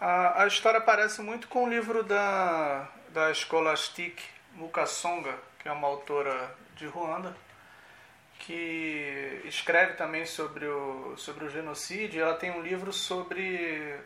A, 0.00 0.42
a 0.42 0.46
história 0.46 0.80
parece 0.80 1.22
muito 1.22 1.48
com 1.48 1.64
o 1.64 1.68
livro 1.68 2.02
da, 2.02 2.90
da 3.12 3.32
Scholastic, 3.32 4.20
Mukasonga, 4.56 5.34
que 5.58 5.68
é 5.68 5.72
uma 5.72 5.88
autora 5.88 6.54
de 6.76 6.86
Ruanda, 6.86 7.34
que 8.38 9.40
escreve 9.44 9.94
também 9.94 10.26
sobre 10.26 10.66
o, 10.66 11.16
sobre 11.16 11.44
o 11.44 11.50
genocídio. 11.50 12.22
Ela 12.22 12.34
tem 12.34 12.50
um 12.50 12.62
livro 12.62 12.92
sobre. 12.92 13.98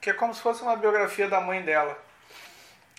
que 0.00 0.10
é 0.10 0.12
como 0.12 0.34
se 0.34 0.40
fosse 0.40 0.62
uma 0.62 0.76
biografia 0.76 1.28
da 1.28 1.40
mãe 1.40 1.62
dela. 1.62 1.96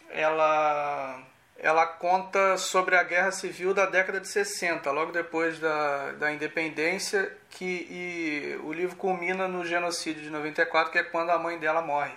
Ela, 0.09 1.21
ela 1.57 1.85
conta 1.85 2.57
sobre 2.57 2.95
a 2.95 3.03
guerra 3.03 3.31
civil 3.31 3.73
da 3.73 3.85
década 3.85 4.19
de 4.19 4.27
60, 4.27 4.89
logo 4.91 5.11
depois 5.11 5.59
da, 5.59 6.11
da 6.13 6.31
independência, 6.31 7.31
que, 7.49 7.87
e 7.89 8.59
o 8.63 8.73
livro 8.73 8.95
culmina 8.95 9.47
no 9.47 9.65
genocídio 9.65 10.23
de 10.23 10.29
94, 10.29 10.91
que 10.91 10.97
é 10.97 11.03
quando 11.03 11.29
a 11.29 11.37
mãe 11.37 11.57
dela 11.59 11.81
morre. 11.81 12.13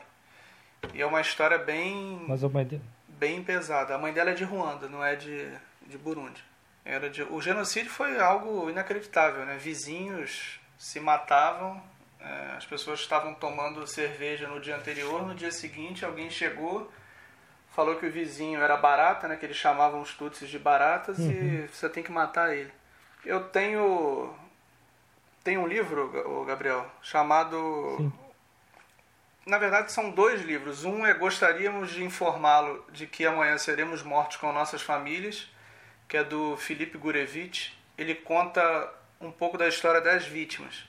E 0.94 1.00
é 1.00 1.06
uma 1.06 1.20
história 1.20 1.58
bem. 1.58 2.24
Mas 2.26 2.42
a 2.42 2.48
mãe 2.48 2.64
dela 2.64 2.91
bem 3.22 3.40
pesada. 3.40 3.94
A 3.94 3.98
mãe 3.98 4.12
dela 4.12 4.30
é 4.30 4.34
de 4.34 4.42
Ruanda, 4.42 4.88
não 4.88 5.04
é 5.04 5.14
de, 5.14 5.48
de 5.86 5.96
Burundi. 5.96 6.42
Era 6.84 7.08
de, 7.08 7.22
o 7.22 7.40
genocídio 7.40 7.88
foi 7.88 8.18
algo 8.18 8.68
inacreditável, 8.68 9.46
né? 9.46 9.56
Vizinhos 9.58 10.58
se 10.76 10.98
matavam, 10.98 11.80
é, 12.18 12.56
as 12.56 12.66
pessoas 12.66 12.98
estavam 12.98 13.32
tomando 13.32 13.86
cerveja 13.86 14.48
no 14.48 14.58
dia 14.58 14.74
anterior, 14.74 15.24
no 15.24 15.36
dia 15.36 15.52
seguinte 15.52 16.04
alguém 16.04 16.28
chegou, 16.30 16.90
falou 17.70 17.94
que 17.94 18.04
o 18.04 18.10
vizinho 18.10 18.60
era 18.60 18.76
barata, 18.76 19.28
né? 19.28 19.36
Que 19.36 19.46
eles 19.46 19.56
chamavam 19.56 20.00
os 20.00 20.12
tutsis 20.14 20.50
de 20.50 20.58
baratas 20.58 21.18
uhum. 21.18 21.30
e 21.30 21.68
você 21.68 21.88
tem 21.88 22.02
que 22.02 22.10
matar 22.10 22.56
ele. 22.56 22.72
Eu 23.24 23.44
tenho 23.44 24.34
tem 25.44 25.58
um 25.58 25.68
livro, 25.68 26.44
Gabriel, 26.44 26.90
chamado 27.00 27.94
Sim. 27.98 28.12
Na 29.44 29.58
verdade, 29.58 29.90
são 29.90 30.10
dois 30.10 30.40
livros. 30.42 30.84
Um 30.84 31.04
é 31.04 31.12
Gostaríamos 31.12 31.90
de 31.90 32.04
Informá-lo 32.04 32.86
de 32.92 33.08
que 33.08 33.26
amanhã 33.26 33.58
seremos 33.58 34.00
mortos 34.00 34.36
com 34.36 34.52
nossas 34.52 34.82
famílias, 34.82 35.50
que 36.06 36.16
é 36.16 36.22
do 36.22 36.56
Felipe 36.56 36.96
Gurevich. 36.96 37.76
Ele 37.98 38.14
conta 38.14 38.92
um 39.20 39.32
pouco 39.32 39.58
da 39.58 39.66
história 39.66 40.00
das 40.00 40.24
vítimas. 40.24 40.84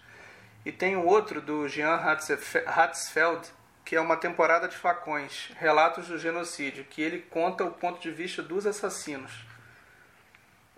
E 0.64 0.72
tem 0.72 0.96
o 0.96 1.04
outro 1.04 1.42
do 1.42 1.68
Jean 1.68 1.96
Hatzfeld, 1.96 3.50
que 3.84 3.96
é 3.96 4.02
uma 4.02 4.18
temporada 4.18 4.68
de 4.68 4.78
facões, 4.78 5.52
relatos 5.58 6.08
do 6.08 6.20
genocídio, 6.20 6.86
que 6.86 7.02
ele 7.02 7.22
conta 7.22 7.64
o 7.64 7.72
ponto 7.72 8.00
de 8.00 8.12
vista 8.12 8.44
dos 8.44 8.68
assassinos. 8.68 9.32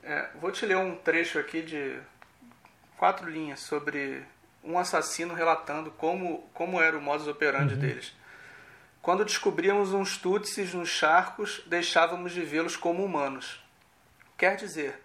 É, 0.01 0.29
vou 0.35 0.51
te 0.51 0.65
ler 0.65 0.77
um 0.77 0.95
trecho 0.95 1.37
aqui 1.37 1.61
de 1.61 1.99
quatro 2.97 3.29
linhas 3.29 3.59
sobre 3.59 4.23
um 4.65 4.77
assassino 4.79 5.33
relatando 5.33 5.91
como, 5.91 6.49
como 6.53 6.81
era 6.81 6.97
o 6.97 7.01
modus 7.01 7.27
operandi 7.27 7.75
uhum. 7.75 7.79
deles. 7.79 8.13
Quando 9.01 9.23
descobríamos 9.23 9.93
uns 9.93 10.17
tutsis 10.17 10.73
nos 10.73 10.89
charcos, 10.89 11.61
deixávamos 11.67 12.31
de 12.31 12.41
vê-los 12.41 12.75
como 12.75 13.05
humanos. 13.05 13.63
Quer 14.37 14.55
dizer, 14.55 14.99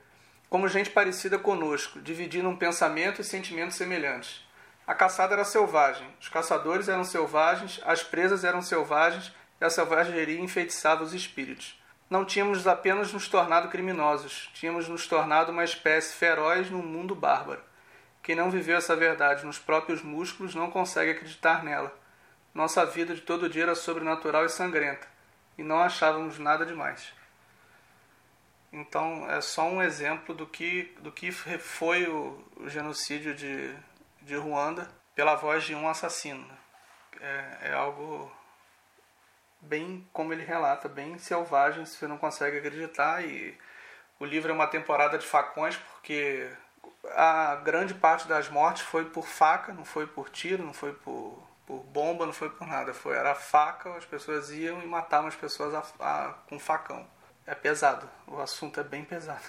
como 0.49 0.69
gente 0.69 0.91
parecida 0.91 1.39
conosco, 1.39 2.01
dividindo 2.01 2.49
um 2.49 2.57
pensamento 2.57 3.21
e 3.21 3.25
sentimentos 3.25 3.77
semelhantes. 3.77 4.43
A 4.87 4.95
caçada 4.95 5.35
era 5.35 5.45
selvagem, 5.45 6.09
os 6.21 6.29
caçadores 6.29 6.89
eram 6.89 7.05
selvagens, 7.05 7.81
as 7.85 8.03
presas 8.03 8.43
eram 8.43 8.61
selvagens 8.61 9.33
e 9.61 9.65
a 9.65 9.71
selvageria 9.71 10.41
enfeitiçava 10.41 11.05
os 11.05 11.15
espíritos. 11.15 11.81
Não 12.11 12.25
tínhamos 12.25 12.67
apenas 12.67 13.13
nos 13.13 13.29
tornado 13.29 13.69
criminosos, 13.69 14.51
tínhamos 14.53 14.89
nos 14.89 15.07
tornado 15.07 15.53
uma 15.53 15.63
espécie 15.63 16.17
feroz 16.17 16.69
num 16.69 16.83
mundo 16.83 17.15
bárbaro. 17.15 17.63
Quem 18.23 18.35
não 18.35 18.51
viveu 18.51 18.77
essa 18.77 18.95
verdade 18.95 19.45
nos 19.47 19.59
próprios 19.59 20.03
músculos 20.03 20.55
não 20.55 20.71
consegue 20.71 21.13
acreditar 21.13 21.65
nela. 21.65 21.97
Nossa 22.53 22.85
vida 22.85 23.15
de 23.15 23.23
todo 23.23 23.49
dia 23.49 23.63
era 23.63 23.75
sobrenatural 23.75 24.45
e 24.45 24.49
sangrenta, 24.49 25.07
e 25.57 25.63
não 25.63 25.79
achávamos 25.79 26.39
nada 26.39 26.67
demais. 26.67 27.13
Então, 28.73 29.29
é 29.29 29.41
só 29.41 29.65
um 29.65 29.83
exemplo 29.83 30.35
do 30.35 30.47
que, 30.47 30.95
do 31.01 31.11
que 31.11 31.33
foi 31.33 32.07
o, 32.07 32.45
o 32.57 32.69
genocídio 32.69 33.35
de, 33.35 33.75
de 34.23 34.37
Ruanda 34.37 34.89
pela 35.15 35.35
voz 35.35 35.65
de 35.65 35.75
um 35.75 35.89
assassino. 35.89 36.47
É, 37.21 37.71
é 37.71 37.73
algo 37.73 38.31
bem, 39.61 40.09
como 40.13 40.33
ele 40.33 40.45
relata, 40.45 40.89
bem 40.89 41.19
selvagem, 41.19 41.85
você 41.85 42.07
não 42.07 42.17
consegue 42.17 42.59
acreditar. 42.59 43.25
E 43.25 43.59
o 44.21 44.25
livro 44.25 44.51
é 44.51 44.55
uma 44.55 44.67
temporada 44.67 45.19
de 45.19 45.27
facões, 45.27 45.77
porque 45.77 46.49
a 47.15 47.57
grande 47.57 47.95
parte 47.95 48.29
das 48.29 48.49
mortes 48.49 48.83
foi 48.83 49.05
por 49.07 49.27
faca, 49.27 49.73
não 49.73 49.85
foi 49.85 50.07
por 50.07 50.29
tiro, 50.29 50.65
não 50.65 50.73
foi 50.73 50.93
por, 50.93 51.43
por 51.67 51.83
bomba, 51.85 52.27
não 52.27 52.33
foi 52.33 52.51
por 52.51 52.67
nada. 52.67 52.93
Foi, 52.93 53.17
era 53.17 53.35
faca, 53.35 53.97
as 53.97 54.05
pessoas 54.05 54.51
iam 54.51 54.83
e 54.83 54.87
matavam 54.87 55.29
as 55.29 55.37
pessoas 55.37 55.75
a, 55.75 55.85
a, 56.01 56.33
com 56.49 56.59
facão. 56.59 57.07
É 57.47 57.55
pesado, 57.55 58.09
o 58.27 58.39
assunto 58.39 58.79
é 58.81 58.85
bem 58.85 59.05
pesado. 59.05 59.45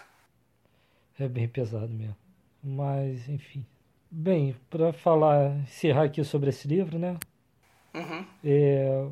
É 1.20 1.27
bem 1.27 1.48
pesado 1.48 1.89
mesmo. 1.89 2.15
Mas, 2.63 3.27
enfim. 3.27 3.65
Bem, 4.10 4.55
para 4.70 4.91
falar, 4.91 5.51
encerrar 5.58 6.03
aqui 6.03 6.24
sobre 6.24 6.50
esse 6.50 6.67
livro, 6.67 6.98
né? 6.98 7.17
Uhum. 7.93 8.25
É, 8.43 9.08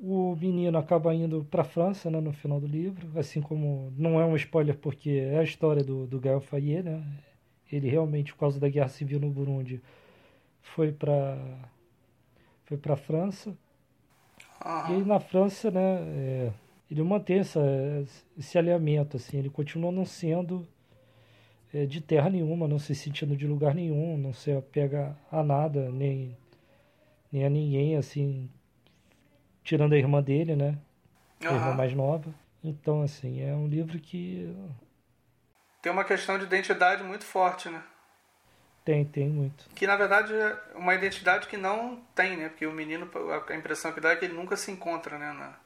o 0.00 0.34
menino 0.34 0.78
acaba 0.78 1.14
indo 1.14 1.46
para 1.50 1.62
a 1.62 1.64
França 1.64 2.10
né, 2.10 2.20
no 2.20 2.32
final 2.32 2.60
do 2.60 2.66
livro, 2.66 3.06
assim 3.18 3.40
como 3.40 3.92
não 3.96 4.20
é 4.20 4.24
um 4.24 4.34
spoiler 4.36 4.76
porque 4.76 5.10
é 5.10 5.38
a 5.38 5.42
história 5.42 5.84
do, 5.84 6.06
do 6.06 6.18
Gael 6.18 6.40
Fayet, 6.40 6.82
né? 6.82 7.02
Ele 7.72 7.88
realmente, 7.88 8.32
por 8.32 8.40
causa 8.40 8.58
da 8.60 8.68
guerra 8.68 8.88
civil 8.88 9.20
no 9.20 9.30
Burundi, 9.30 9.80
foi 10.60 10.92
para 10.92 11.38
foi 12.64 12.76
para 12.76 12.94
a 12.94 12.96
França. 12.96 13.56
E 14.90 14.92
aí, 14.94 15.04
na 15.04 15.18
França, 15.18 15.70
né, 15.70 15.80
é, 15.80 16.52
ele 16.90 17.02
mantém 17.02 17.38
essa, 17.40 17.60
esse 18.38 18.56
alinhamento, 18.58 19.16
assim, 19.16 19.38
ele 19.38 19.50
continua 19.50 19.90
não 19.90 20.04
sendo 20.04 20.66
é, 21.72 21.86
de 21.86 22.00
terra 22.00 22.30
nenhuma, 22.30 22.68
não 22.68 22.78
se 22.78 22.94
sentindo 22.94 23.36
de 23.36 23.46
lugar 23.46 23.74
nenhum, 23.74 24.16
não 24.16 24.32
se 24.32 24.52
apega 24.52 25.16
a 25.32 25.42
nada, 25.42 25.90
nem, 25.90 26.36
nem 27.32 27.44
a 27.44 27.50
ninguém, 27.50 27.96
assim, 27.96 28.48
tirando 29.64 29.94
a 29.94 29.98
irmã 29.98 30.22
dele, 30.22 30.54
né, 30.54 30.78
a 31.40 31.52
irmã 31.52 31.74
mais 31.74 31.94
nova. 31.94 32.32
Então, 32.62 33.02
assim, 33.02 33.40
é 33.40 33.54
um 33.54 33.66
livro 33.66 33.98
que 33.98 34.54
tem 35.82 35.90
uma 35.90 36.04
questão 36.04 36.38
de 36.38 36.44
identidade 36.44 37.02
muito 37.02 37.24
forte, 37.24 37.68
né? 37.68 37.82
Tem, 38.84 39.04
tem 39.04 39.28
muito. 39.28 39.68
Que 39.74 39.86
na 39.86 39.96
verdade 39.96 40.32
é 40.34 40.58
uma 40.74 40.94
identidade 40.94 41.46
que 41.46 41.56
não 41.56 42.00
tem, 42.14 42.36
né? 42.36 42.48
Porque 42.48 42.66
o 42.66 42.72
menino, 42.72 43.08
a 43.48 43.54
impressão 43.54 43.92
que 43.92 44.00
dá 44.00 44.10
é 44.10 44.16
que 44.16 44.24
ele 44.24 44.34
nunca 44.34 44.56
se 44.56 44.70
encontra, 44.70 45.18
né? 45.18 45.32
Na... 45.32 45.56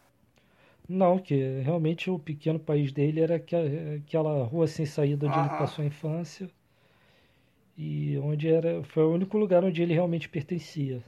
Não, 0.89 1.19
que 1.19 1.61
realmente 1.61 2.11
o 2.11 2.19
pequeno 2.19 2.59
país 2.59 2.93
dele 2.93 3.21
era 3.21 3.37
aquela 3.37 4.45
rua 4.45 4.67
sem 4.67 4.85
saída 4.85 5.27
onde 5.27 5.39
uhum. 5.39 5.45
ele 5.47 5.57
passou 5.57 5.83
a 5.83 5.87
infância. 5.87 6.51
E 7.77 8.19
onde 8.19 8.53
era. 8.53 8.83
Foi 8.85 9.03
o 9.05 9.13
único 9.13 9.39
lugar 9.39 9.65
onde 9.65 9.83
ele 9.83 9.95
realmente 9.95 10.29
pertencia. 10.29 11.03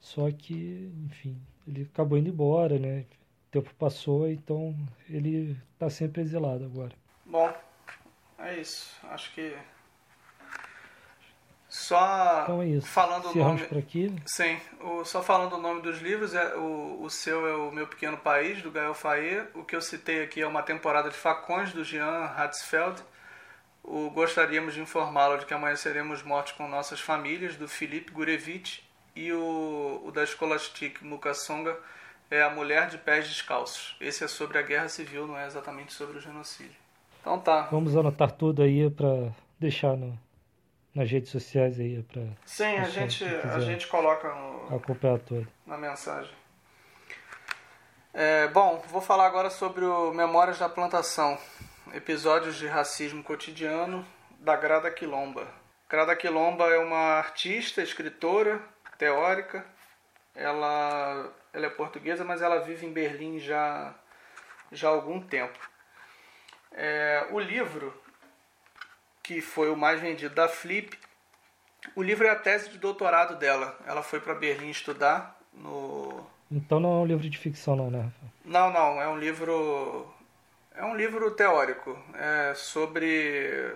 Só 0.00 0.30
que, 0.30 0.92
enfim, 1.06 1.40
ele 1.66 1.88
acabou 1.92 2.18
indo 2.18 2.28
embora, 2.28 2.78
né? 2.78 3.04
O 3.48 3.50
tempo 3.50 3.74
passou, 3.78 4.28
então 4.28 4.74
ele 5.08 5.56
está 5.72 5.88
sempre 5.88 6.22
exilado 6.22 6.64
agora. 6.64 6.92
Bom, 7.24 7.52
é 8.48 8.58
isso. 8.58 8.94
Acho 9.10 9.32
que 9.32 9.56
Só 11.68 12.42
então 12.44 12.62
é 12.62 12.66
isso. 12.66 12.86
falando 12.86 13.30
o 13.30 13.34
nome. 13.34 13.62
Por 13.66 13.78
aqui. 13.78 14.14
Sim, 14.26 14.58
o, 14.80 15.04
só 15.04 15.22
falando 15.22 15.54
o 15.54 15.60
nome 15.60 15.82
dos 15.82 16.00
livros, 16.00 16.34
é, 16.34 16.56
o, 16.56 17.02
o 17.02 17.10
seu 17.10 17.46
é 17.46 17.54
o 17.54 17.70
Meu 17.70 17.86
Pequeno 17.86 18.16
País, 18.16 18.62
do 18.62 18.70
Gael 18.70 18.94
Faye. 18.94 19.46
O 19.54 19.64
que 19.64 19.76
eu 19.76 19.82
citei 19.82 20.22
aqui 20.22 20.40
é 20.40 20.46
uma 20.46 20.62
temporada 20.62 21.10
de 21.10 21.16
facões, 21.16 21.72
do 21.72 21.84
Jean 21.84 22.24
Hatzfeld. 22.36 23.02
O 23.82 24.10
Gostaríamos 24.10 24.74
de 24.74 24.80
informá-lo 24.80 25.38
de 25.38 25.46
que 25.46 25.54
amanhã 25.54 25.76
seremos 25.76 26.22
mortos 26.22 26.52
com 26.52 26.66
nossas 26.68 27.00
famílias, 27.00 27.56
do 27.56 27.68
Felipe 27.68 28.12
Gurevich. 28.12 28.82
E 29.14 29.32
o, 29.32 30.02
o 30.04 30.12
da 30.12 30.24
Scholastic 30.24 31.02
Mukasonga 31.02 31.76
é 32.30 32.42
A 32.42 32.50
Mulher 32.50 32.88
de 32.88 32.98
Pés 32.98 33.28
Descalços. 33.28 33.96
Esse 34.00 34.24
é 34.24 34.28
sobre 34.28 34.58
a 34.58 34.62
guerra 34.62 34.88
civil, 34.88 35.26
não 35.26 35.38
é 35.38 35.46
exatamente 35.46 35.92
sobre 35.92 36.18
o 36.18 36.20
genocídio. 36.20 36.87
Então 37.20 37.38
tá. 37.38 37.68
Vamos 37.70 37.96
anotar 37.96 38.30
tudo 38.32 38.62
aí 38.62 38.90
para 38.90 39.30
deixar 39.58 39.96
no, 39.96 40.18
nas 40.94 41.10
redes 41.10 41.30
sociais 41.30 41.78
aí 41.78 42.02
para 42.02 42.22
Sim, 42.44 42.76
a 42.78 42.88
gente 42.88 43.24
a 43.24 43.60
gente 43.60 43.86
coloca 43.86 44.28
no, 44.34 44.76
acompanhar 44.76 45.18
tudo 45.20 45.46
na 45.66 45.76
mensagem. 45.76 46.32
É, 48.12 48.48
bom, 48.48 48.82
vou 48.88 49.00
falar 49.00 49.26
agora 49.26 49.50
sobre 49.50 49.84
o 49.84 50.12
Memórias 50.12 50.58
da 50.58 50.68
Plantação, 50.68 51.38
episódios 51.94 52.56
de 52.56 52.66
racismo 52.66 53.22
cotidiano 53.22 54.04
da 54.40 54.56
Grada 54.56 54.90
Quilomba. 54.90 55.46
Grada 55.88 56.16
Quilomba 56.16 56.64
é 56.64 56.78
uma 56.78 57.18
artista, 57.18 57.82
escritora, 57.82 58.60
teórica. 58.98 59.64
Ela, 60.34 61.32
ela 61.52 61.66
é 61.66 61.70
portuguesa, 61.70 62.24
mas 62.24 62.42
ela 62.42 62.60
vive 62.60 62.86
em 62.86 62.92
Berlim 62.92 63.38
já, 63.38 63.94
já 64.72 64.88
há 64.88 64.92
algum 64.92 65.20
tempo. 65.20 65.58
É, 66.72 67.26
o 67.30 67.38
livro 67.38 67.92
que 69.28 69.42
foi 69.42 69.70
o 69.70 69.76
mais 69.76 70.00
vendido 70.00 70.34
da 70.34 70.48
Flip. 70.48 70.98
O 71.94 72.02
livro 72.02 72.26
é 72.26 72.30
a 72.30 72.34
tese 72.34 72.70
de 72.70 72.78
doutorado 72.78 73.36
dela. 73.36 73.78
Ela 73.86 74.02
foi 74.02 74.20
para 74.20 74.34
Berlim 74.34 74.70
estudar 74.70 75.38
no. 75.52 76.26
Então 76.50 76.80
não 76.80 76.94
é 76.94 77.02
um 77.02 77.06
livro 77.06 77.28
de 77.28 77.36
ficção, 77.36 77.76
não, 77.76 77.90
né? 77.90 78.10
Não, 78.42 78.72
não. 78.72 79.02
É 79.02 79.06
um 79.06 79.18
livro. 79.18 80.10
É 80.74 80.82
um 80.82 80.96
livro 80.96 81.30
teórico. 81.32 81.98
É 82.14 82.54
sobre. 82.54 83.74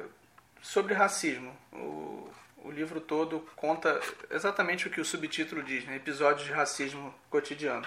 sobre 0.63 0.95
racismo. 0.95 1.53
O, 1.71 2.31
o 2.65 2.71
livro 2.71 2.99
todo 2.99 3.47
conta 3.55 4.01
exatamente 4.31 4.87
o 4.87 4.91
que 4.91 5.03
o 5.03 5.05
subtítulo 5.05 5.63
diz, 5.63 5.85
né? 5.85 5.97
Episódios 5.97 6.47
de 6.47 6.53
racismo 6.53 7.15
cotidiano. 7.29 7.87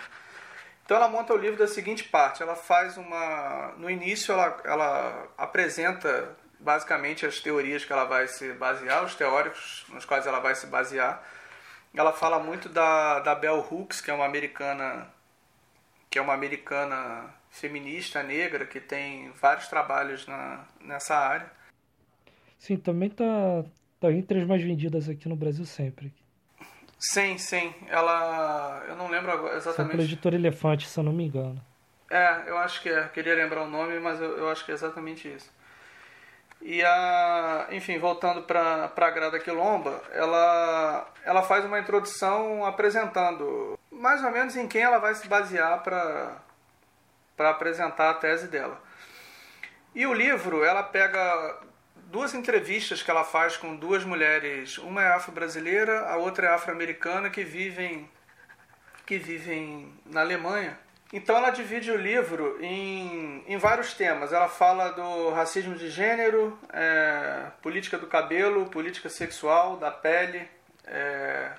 Então 0.86 0.98
ela 0.98 1.08
monta 1.08 1.34
o 1.34 1.38
livro 1.38 1.58
da 1.58 1.68
seguinte 1.68 2.04
parte, 2.04 2.44
ela 2.44 2.56
faz 2.56 2.96
uma... 2.96 3.74
No 3.78 3.90
início 3.90 4.32
ela, 4.32 4.62
ela 4.64 5.28
apresenta 5.36 6.38
basicamente 6.60 7.26
as 7.26 7.40
teorias 7.40 7.84
que 7.84 7.92
ela 7.92 8.06
vai 8.06 8.28
se 8.28 8.54
basear, 8.54 9.04
os 9.04 9.16
teóricos 9.16 9.84
nos 9.90 10.06
quais 10.06 10.28
ela 10.28 10.40
vai 10.40 10.54
se 10.54 10.68
basear. 10.68 11.24
Ela 11.94 12.14
fala 12.14 12.38
muito 12.38 12.70
da, 12.70 13.20
da 13.20 13.34
Bell 13.34 13.66
Hooks, 13.68 14.00
que 14.00 14.12
é 14.12 14.14
uma 14.14 14.26
americana 14.26 15.12
que 16.10 16.20
é 16.20 16.22
uma 16.22 16.34
americana 16.34 17.34
feminista 17.50 18.24
negra 18.24 18.66
que 18.66 18.80
tem 18.80 19.32
vários 19.32 19.68
trabalhos 19.68 20.26
na, 20.28 20.66
nessa 20.80 21.16
área. 21.16 21.52
Sim, 22.58 22.78
também 22.78 23.10
tá, 23.10 23.66
tá 24.00 24.12
entre 24.12 24.40
as 24.40 24.48
mais 24.48 24.62
vendidas 24.62 25.10
aqui 25.10 25.28
no 25.28 25.36
Brasil 25.36 25.66
sempre. 25.66 26.14
Sim, 26.98 27.38
sim. 27.38 27.74
Ela. 27.88 28.84
Eu 28.88 28.96
não 28.96 29.10
lembro 29.10 29.32
exatamente. 29.50 29.92
Sempre 29.92 30.04
editora 30.04 30.36
Elefante, 30.36 30.88
se 30.88 31.00
eu 31.00 31.04
não 31.04 31.14
me 31.14 31.26
engano. 31.26 31.62
É, 32.10 32.44
eu 32.48 32.58
acho 32.58 32.82
que 32.82 32.90
é. 32.90 33.08
Queria 33.10 33.36
lembrar 33.36 33.64
o 33.64 33.70
nome, 33.70 34.00
mas 34.00 34.20
eu, 34.22 34.38
eu 34.38 34.50
acho 34.50 34.66
que 34.66 34.72
é 34.72 34.76
exatamente 34.76 35.28
isso. 35.28 35.54
E 36.62 36.84
a, 36.84 37.68
enfim, 37.72 38.00
voltando 38.00 38.42
para 38.42 38.92
a 38.96 39.10
Grada 39.12 39.40
Quilomba, 39.40 40.02
ela, 40.12 41.08
ela 41.24 41.44
faz 41.44 41.64
uma 41.64 41.80
introdução 41.80 42.66
apresentando 42.66 43.78
mais 43.92 44.24
ou 44.24 44.32
menos 44.32 44.56
em 44.56 44.68
quem 44.68 44.82
ela 44.82 44.98
vai 44.98 45.14
se 45.16 45.28
basear 45.28 45.84
para 45.84 46.42
apresentar 47.52 48.10
a 48.10 48.14
tese 48.16 48.48
dela. 48.48 48.82
E 49.94 50.06
o 50.08 50.14
livro, 50.14 50.64
ela 50.64 50.84
pega 50.84 51.60
duas 52.06 52.34
entrevistas 52.34 53.04
que 53.04 53.12
ela 53.12 53.24
faz 53.24 53.58
com 53.58 53.76
duas 53.76 54.04
mulheres, 54.04 54.78
uma 54.78 55.04
é 55.04 55.14
afro-brasileira, 55.14 56.08
a 56.10 56.18
outra 56.18 56.48
é 56.48 56.54
afro-americana, 56.54 57.30
que 57.30 57.44
vivem, 57.44 58.10
que 59.06 59.18
vivem 59.18 59.94
na 60.06 60.22
Alemanha. 60.22 60.78
Então 61.14 61.38
ela 61.38 61.50
divide 61.50 61.92
o 61.92 61.98
livro 61.98 62.58
em, 62.62 63.44
em 63.48 63.58
vários 63.58 63.94
temas. 63.94 64.34
Ela 64.34 64.50
fala 64.50 64.90
do 64.90 65.30
racismo 65.30 65.76
de 65.76 65.90
gênero, 65.90 66.58
é, 66.74 67.52
política 67.62 67.98
do 67.98 68.08
cabelo, 68.08 68.66
política 68.66 69.08
sexual, 69.08 69.78
da 69.78 69.92
pele, 69.92 70.48
é, 70.86 71.52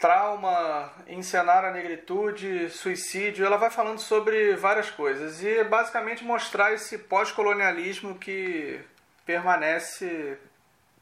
trauma, 0.00 0.90
encenar 1.06 1.62
a 1.62 1.70
negritude, 1.70 2.70
suicídio. 2.70 3.44
Ela 3.44 3.58
vai 3.58 3.70
falando 3.70 4.00
sobre 4.00 4.56
várias 4.56 4.90
coisas 4.90 5.42
e 5.44 5.62
basicamente 5.62 6.24
mostrar 6.24 6.72
esse 6.72 6.96
pós-colonialismo 6.96 8.18
que 8.18 8.80
permanece 9.26 10.38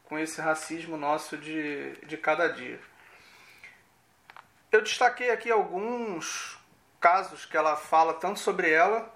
com 0.03 0.19
esse 0.19 0.41
racismo 0.41 0.97
nosso 0.97 1.37
de, 1.37 1.93
de 2.05 2.17
cada 2.17 2.47
dia. 2.49 2.79
Eu 4.69 4.81
destaquei 4.81 5.31
aqui 5.31 5.49
alguns 5.49 6.59
casos 6.99 7.45
que 7.45 7.55
ela 7.55 7.77
fala 7.77 8.13
tanto 8.15 8.39
sobre 8.39 8.69
ela 8.69 9.09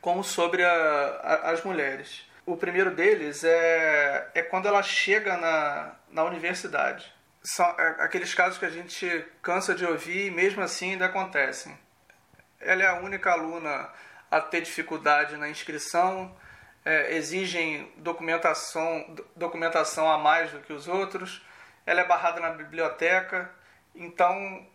como 0.00 0.22
sobre 0.22 0.62
a, 0.62 0.70
a, 0.70 1.50
as 1.50 1.64
mulheres. 1.64 2.24
O 2.46 2.56
primeiro 2.56 2.94
deles 2.94 3.42
é, 3.42 4.30
é 4.34 4.42
quando 4.42 4.68
ela 4.68 4.82
chega 4.82 5.36
na, 5.36 5.96
na 6.10 6.24
universidade. 6.24 7.12
São 7.42 7.66
é, 7.78 7.96
aqueles 8.00 8.34
casos 8.34 8.58
que 8.58 8.64
a 8.64 8.70
gente 8.70 9.26
cansa 9.42 9.74
de 9.74 9.84
ouvir 9.84 10.26
e 10.26 10.30
mesmo 10.30 10.62
assim 10.62 10.92
ainda 10.92 11.06
acontecem. 11.06 11.76
Ela 12.60 12.82
é 12.82 12.86
a 12.86 13.00
única 13.00 13.30
aluna 13.32 13.90
a 14.30 14.40
ter 14.40 14.60
dificuldade 14.60 15.36
na 15.36 15.48
inscrição, 15.48 16.36
é, 16.84 17.16
exigem 17.16 17.90
documentação, 17.96 19.16
documentação 19.34 20.10
a 20.10 20.18
mais 20.18 20.52
do 20.52 20.60
que 20.60 20.72
os 20.72 20.86
outros, 20.86 21.44
ela 21.84 22.02
é 22.02 22.06
barrada 22.06 22.40
na 22.40 22.50
biblioteca, 22.50 23.50
então 23.94 24.66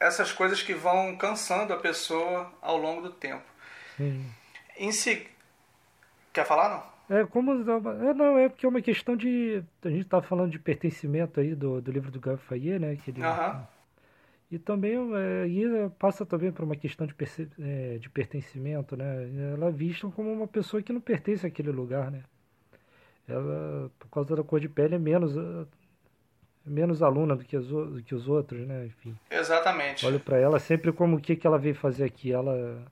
essas 0.00 0.32
coisas 0.32 0.62
que 0.62 0.74
vão 0.74 1.16
cansando 1.16 1.72
a 1.72 1.78
pessoa 1.78 2.52
ao 2.60 2.76
longo 2.76 3.02
do 3.02 3.12
tempo. 3.12 3.44
Sim. 3.96 4.32
Em 4.76 4.90
si... 4.90 5.30
Quer 6.32 6.46
falar, 6.46 6.70
não? 6.70 6.91
É, 7.08 7.24
como. 7.24 7.52
É, 7.52 8.14
não, 8.14 8.38
é 8.38 8.48
porque 8.48 8.64
é 8.64 8.68
uma 8.68 8.80
questão 8.80 9.16
de. 9.16 9.62
A 9.84 9.88
gente 9.88 10.02
está 10.02 10.22
falando 10.22 10.50
de 10.50 10.58
pertencimento 10.58 11.40
aí 11.40 11.54
do, 11.54 11.80
do 11.80 11.90
livro 11.90 12.10
do 12.10 12.36
Fayet, 12.38 12.78
né? 12.78 12.96
Que 12.96 13.10
ele, 13.10 13.20
E 14.50 14.58
também 14.58 14.94
é, 15.14 15.42
aí 15.42 15.64
passa 15.98 16.24
também 16.24 16.52
por 16.52 16.64
uma 16.64 16.76
questão 16.76 17.06
de, 17.06 17.14
é, 17.60 17.98
de 17.98 18.08
pertencimento, 18.08 18.96
né? 18.96 19.28
Ela 19.52 19.68
é 19.68 19.72
vista 19.72 20.08
como 20.08 20.32
uma 20.32 20.46
pessoa 20.46 20.82
que 20.82 20.92
não 20.92 21.00
pertence 21.00 21.46
àquele 21.46 21.70
lugar, 21.70 22.10
né? 22.10 22.22
Ela, 23.28 23.90
por 23.98 24.08
causa 24.08 24.36
da 24.36 24.42
cor 24.42 24.60
de 24.60 24.68
pele, 24.68 24.94
é 24.94 24.98
menos 24.98 25.36
menos 26.64 27.02
aluna 27.02 27.34
do 27.34 27.44
que, 27.44 27.56
os, 27.56 27.66
do 27.66 28.02
que 28.02 28.14
os 28.14 28.28
outros, 28.28 28.66
né? 28.66 28.86
Enfim. 28.86 29.16
Exatamente. 29.30 30.06
Olho 30.06 30.20
para 30.20 30.38
ela 30.38 30.58
sempre 30.58 30.92
como 30.92 31.16
o 31.16 31.20
que, 31.20 31.36
que 31.36 31.46
ela 31.46 31.58
veio 31.58 31.74
fazer 31.74 32.04
aqui. 32.04 32.32
Ela 32.32 32.84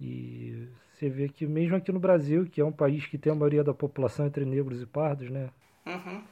e 0.00 0.68
você 0.98 1.08
vê 1.08 1.28
que 1.28 1.46
mesmo 1.46 1.76
aqui 1.76 1.92
no 1.92 2.00
Brasil, 2.00 2.46
que 2.46 2.60
é 2.60 2.64
um 2.64 2.72
país 2.72 3.06
que 3.06 3.16
tem 3.16 3.30
a 3.30 3.34
maioria 3.34 3.62
da 3.62 3.72
população 3.72 4.26
entre 4.26 4.44
negros 4.44 4.82
e 4.82 4.86
pardos, 4.86 5.30
né? 5.30 5.48
Uhum. 5.86 6.22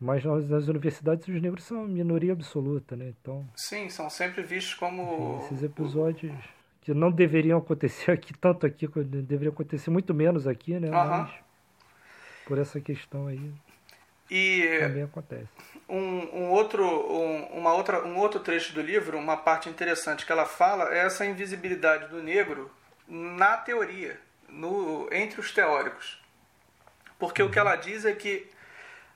Mas 0.00 0.24
nas, 0.24 0.48
nas, 0.48 0.68
universidades 0.68 1.26
os 1.28 1.40
negros 1.40 1.64
são 1.64 1.86
minoria 1.86 2.32
absoluta, 2.32 2.96
né? 2.96 3.14
Então. 3.20 3.48
Sim, 3.54 3.88
são 3.88 4.10
sempre 4.10 4.42
vistos 4.42 4.74
como. 4.74 5.38
Esses 5.44 5.62
episódios 5.62 6.34
que 6.82 6.92
não 6.92 7.10
deveriam 7.10 7.58
acontecer 7.58 8.10
aqui, 8.12 8.34
tanto 8.34 8.66
aqui, 8.66 8.88
deveriam 8.88 9.52
acontecer 9.52 9.90
muito 9.90 10.12
menos 10.12 10.46
aqui, 10.46 10.78
né? 10.78 10.88
Uhum. 10.88 11.08
Mas 11.08 11.30
por 12.46 12.58
essa 12.58 12.80
questão 12.80 13.28
aí. 13.28 13.52
E 14.28 14.78
também 14.80 15.04
acontece. 15.04 15.48
Um, 15.88 16.36
um 16.36 16.50
outro, 16.50 16.84
um, 16.84 17.58
uma 17.58 17.72
outra, 17.72 18.04
um 18.04 18.18
outro 18.18 18.40
trecho 18.40 18.74
do 18.74 18.82
livro, 18.82 19.16
uma 19.16 19.36
parte 19.36 19.68
interessante 19.68 20.26
que 20.26 20.32
ela 20.32 20.44
fala 20.44 20.92
é 20.92 20.98
essa 21.06 21.24
invisibilidade 21.24 22.08
do 22.08 22.20
negro 22.20 22.68
na 23.08 23.56
teoria, 23.56 24.20
no, 24.48 25.08
entre 25.12 25.40
os 25.40 25.52
teóricos. 25.52 26.20
Porque 27.18 27.42
o 27.42 27.50
que 27.50 27.58
ela 27.58 27.76
diz 27.76 28.04
é 28.04 28.12
que 28.12 28.48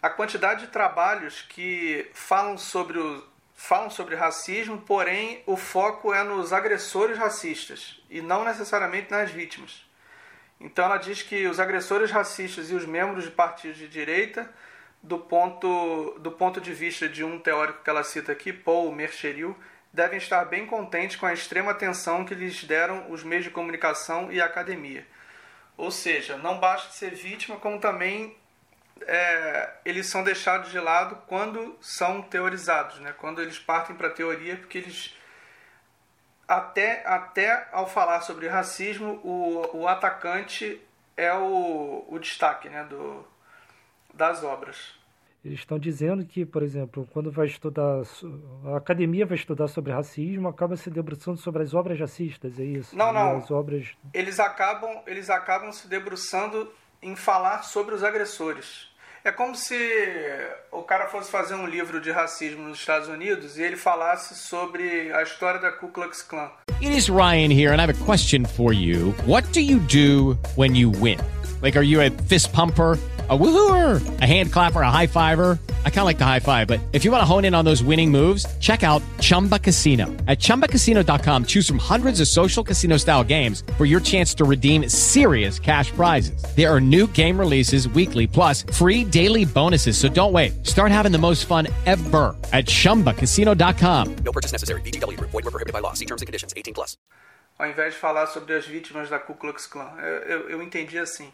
a 0.03 0.09
quantidade 0.09 0.67
de 0.67 0.73
trabalhos 0.73 1.43
que 1.43 2.11
falam 2.15 2.57
sobre, 2.57 2.99
o, 2.99 3.25
falam 3.55 3.91
sobre 3.91 4.17
racismo, 4.17 4.79
porém 4.79 5.43
o 5.47 5.57
foco 5.57 6.15
é 6.15 6.23
nos 6.23 6.53
agressores 6.53 7.19
racistas 7.19 8.01
e 8.09 8.21
não 8.23 8.45
necessariamente 8.45 9.11
nas 9.11 9.31
vítimas. 9.31 9.85
Então 10.59 10.85
ela 10.85 10.99
diz 10.99 11.23
que 11.23 11.47
os 11.47 11.59
agressores 11.59 12.11
racistas 12.11 12.71
e 12.71 12.75
os 12.75 12.87
membros 12.87 13.25
de 13.25 13.31
partidos 13.31 13.79
de 13.79 13.89
direita 13.89 14.49
do 15.03 15.19
ponto, 15.19 16.19
do 16.19 16.31
ponto 16.31 16.61
de 16.61 16.73
vista 16.73 17.09
de 17.09 17.25
um 17.25 17.39
teórico 17.39 17.83
que 17.83 17.89
ela 17.89 18.05
cita 18.05 18.33
aqui, 18.33 18.53
Paul 18.53 18.93
Mercheril, 18.93 19.57
devem 19.93 20.19
estar 20.19 20.45
bem 20.45 20.67
contentes 20.67 21.17
com 21.17 21.27
a 21.27 21.33
extrema 21.33 21.73
atenção 21.73 22.25
que 22.25 22.35
lhes 22.35 22.65
deram 22.65 23.11
os 23.11 23.23
meios 23.23 23.45
de 23.45 23.51
comunicação 23.51 24.31
e 24.33 24.41
a 24.41 24.47
academia. 24.47 25.07
Ou 25.77 25.91
seja, 25.91 26.37
não 26.37 26.59
basta 26.59 26.93
ser 26.93 27.15
vítima, 27.15 27.57
como 27.57 27.81
também 27.81 28.37
é, 29.03 29.71
eles 29.85 30.07
são 30.07 30.23
deixados 30.23 30.71
de 30.71 30.79
lado 30.79 31.17
quando 31.27 31.77
são 31.81 32.23
teorizados, 32.23 33.01
né? 33.01 33.15
quando 33.17 33.41
eles 33.41 33.59
partem 33.59 33.97
para 33.97 34.09
a 34.09 34.13
teoria, 34.13 34.57
porque 34.57 34.79
eles 34.79 35.17
até, 36.47 37.07
até 37.07 37.69
ao 37.73 37.89
falar 37.89 38.23
sobre 38.23 38.49
racismo, 38.49 39.21
o, 39.23 39.79
o 39.79 39.89
atacante 39.89 40.81
é 41.17 41.33
o, 41.33 42.05
o 42.09 42.19
destaque 42.19 42.69
né, 42.69 42.85
do, 42.85 43.25
das 44.13 44.43
obras. 44.43 45.00
Eles 45.43 45.61
estão 45.61 45.79
dizendo 45.79 46.25
que, 46.25 46.45
por 46.45 46.63
exemplo, 46.63 47.09
quando 47.13 47.31
vai 47.31 47.47
estudar, 47.47 48.03
a 48.67 48.77
academia 48.77 49.25
vai 49.25 49.37
estudar 49.37 49.69
sobre 49.69 49.91
racismo, 49.91 50.49
acaba 50.49 50.77
se 50.77 50.91
debruçando 50.91 51.39
sobre 51.39 51.63
as 51.63 51.73
obras 51.73 51.99
racistas, 51.99 52.59
é 52.59 52.65
isso? 52.65 52.95
Não, 52.95 53.11
não. 53.11 53.39
As 53.39 53.51
obras... 53.51 53.87
Eles 54.13 54.39
acabam, 54.39 55.01
eles 55.07 55.31
acabam 55.31 55.73
se 55.73 55.89
debruçando 55.89 56.71
em 57.03 57.17
falar 57.17 57.63
sobre 57.63 57.95
os 57.95 58.05
agressores. 58.05 58.91
É 59.23 59.31
como 59.31 59.55
se 59.55 59.77
o 60.73 60.83
cara 60.83 61.09
fosse 61.09 61.31
fazer 61.31 61.55
um 61.55 61.67
livro 61.67 62.01
de 62.01 62.11
racismo 62.11 62.69
nos 62.69 62.79
Estados 62.79 63.09
Unidos 63.09 63.59
e 63.59 63.63
ele 63.63 63.77
falasse 63.77 64.35
sobre 64.35 65.13
a 65.13 65.23
história 65.23 65.61
da 65.61 65.71
Ku 65.73 65.89
Klux 65.89 66.23
Klan. 66.23 66.51
It 66.81 66.97
is 66.97 67.09
Ryan 67.11 67.51
here 67.51 67.71
and 67.71 67.77
I 67.77 67.83
have 67.83 67.91
a 67.91 68.05
question 68.07 68.47
for 68.47 68.73
you. 68.73 69.15
What 69.27 69.53
do 69.53 69.61
you 69.61 69.79
do 69.81 70.39
when 70.57 70.75
you 70.75 70.91
win? 70.91 71.19
Like 71.63 71.77
are 71.77 71.83
you 71.83 72.01
a 72.01 72.11
fist 72.11 72.53
pumper? 72.53 72.99
a 73.31 73.39
woohooer, 73.39 74.21
a 74.21 74.27
hand 74.27 74.53
clapper, 74.53 74.81
a 74.81 74.91
high 74.91 75.07
fiver. 75.07 75.57
I 75.85 75.91
kind 75.91 76.01
of 76.01 76.07
like 76.07 76.19
the 76.19 76.25
high 76.25 76.41
five, 76.41 76.67
but 76.67 76.81
if 76.93 77.05
you 77.05 77.13
want 77.13 77.23
to 77.23 77.25
hone 77.25 77.45
in 77.45 77.55
on 77.55 77.65
those 77.65 77.81
winning 77.81 78.11
moves, 78.11 78.45
check 78.59 78.83
out 78.83 79.03
Chumba 79.21 79.57
Casino. 79.57 80.07
At 80.27 80.41
ChumbaCasino.com, 80.41 81.45
choose 81.45 81.69
from 81.69 81.79
hundreds 81.79 82.21
of 82.21 82.27
social 82.27 82.65
casino 82.65 82.97
style 82.97 83.23
games 83.23 83.63
for 83.79 83.85
your 83.85 84.01
chance 84.01 84.35
to 84.35 84.45
redeem 84.45 84.89
serious 84.89 85.61
cash 85.61 85.93
prizes. 85.93 86.43
There 86.57 86.69
are 86.69 86.81
new 86.81 87.07
game 87.07 87.39
releases 87.39 87.89
weekly, 87.91 88.27
plus 88.27 88.65
free 88.73 89.05
daily 89.05 89.45
bonuses. 89.45 89.97
So 89.97 90.09
don't 90.09 90.33
wait. 90.33 90.67
Start 90.67 90.91
having 90.91 91.13
the 91.13 91.19
most 91.19 91.45
fun 91.45 91.69
ever 91.87 92.35
at 92.53 92.67
ChumbaCasino.com. 92.67 94.17
No 94.25 94.33
purchase 94.33 94.51
necessary. 94.51 94.81
VGW. 94.81 95.21
Void 95.21 95.35
were 95.35 95.43
prohibited 95.53 95.73
by 95.73 95.79
law. 95.79 95.93
See 95.93 96.07
terms 96.07 96.23
and 96.23 96.27
conditions. 96.27 96.53
18 96.57 96.75
plus. 96.75 96.97
Ao 97.61 97.67
invés 97.67 97.93
de 97.93 98.01
falar 98.01 98.27
sobre 98.27 98.55
as 98.55 98.67
vítimas 98.67 99.11
da 99.11 99.19
Ku 99.19 99.35
Klux 99.35 99.67
Klan, 99.67 99.93
eu, 100.01 100.23
eu, 100.23 100.51
eu 100.51 100.63
entendi 100.63 100.99
assim. 100.99 101.31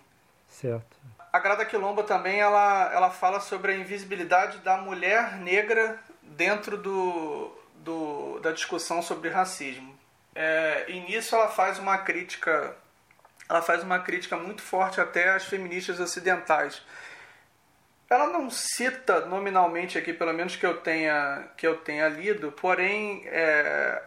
Certo. 0.60 0.96
A 1.30 1.38
Grada 1.38 1.66
Quilomba 1.66 2.02
também 2.02 2.40
ela, 2.40 2.90
ela 2.90 3.10
fala 3.10 3.40
sobre 3.40 3.72
a 3.72 3.76
invisibilidade 3.76 4.56
da 4.58 4.78
mulher 4.78 5.36
negra 5.36 6.00
dentro 6.22 6.78
do, 6.78 7.52
do 7.74 8.40
da 8.40 8.52
discussão 8.52 9.02
sobre 9.02 9.28
racismo. 9.28 9.94
É, 10.34 10.86
e 10.88 10.98
nisso 11.00 11.34
ela 11.34 11.48
faz 11.48 11.78
uma 11.78 11.98
crítica 11.98 12.74
ela 13.46 13.60
faz 13.60 13.82
uma 13.82 13.98
crítica 13.98 14.36
muito 14.38 14.62
forte 14.62 14.98
até 14.98 15.28
às 15.28 15.44
feministas 15.44 16.00
ocidentais. 16.00 16.82
Ela 18.08 18.28
não 18.28 18.48
cita 18.48 19.26
nominalmente 19.26 19.98
aqui, 19.98 20.12
pelo 20.14 20.32
menos 20.32 20.56
que 20.56 20.64
eu 20.64 20.78
tenha 20.78 21.48
que 21.54 21.66
eu 21.66 21.76
tenha 21.76 22.08
lido, 22.08 22.50
porém 22.52 23.24
é, 23.26 24.02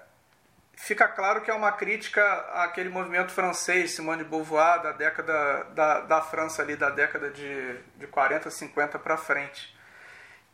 fica 0.79 1.07
claro 1.07 1.41
que 1.41 1.51
é 1.51 1.53
uma 1.53 1.73
crítica 1.73 2.23
àquele 2.63 2.89
movimento 2.89 3.31
francês, 3.31 3.91
Simone 3.91 4.23
de 4.23 4.29
Beauvoir, 4.29 4.81
da 4.81 4.93
década 4.93 5.65
da, 5.75 5.99
da 6.01 6.21
França 6.21 6.61
ali, 6.61 6.75
da 6.75 6.89
década 6.89 7.29
de, 7.29 7.75
de 7.97 8.07
40, 8.07 8.49
50 8.49 8.97
para 8.97 9.17
frente. 9.17 9.75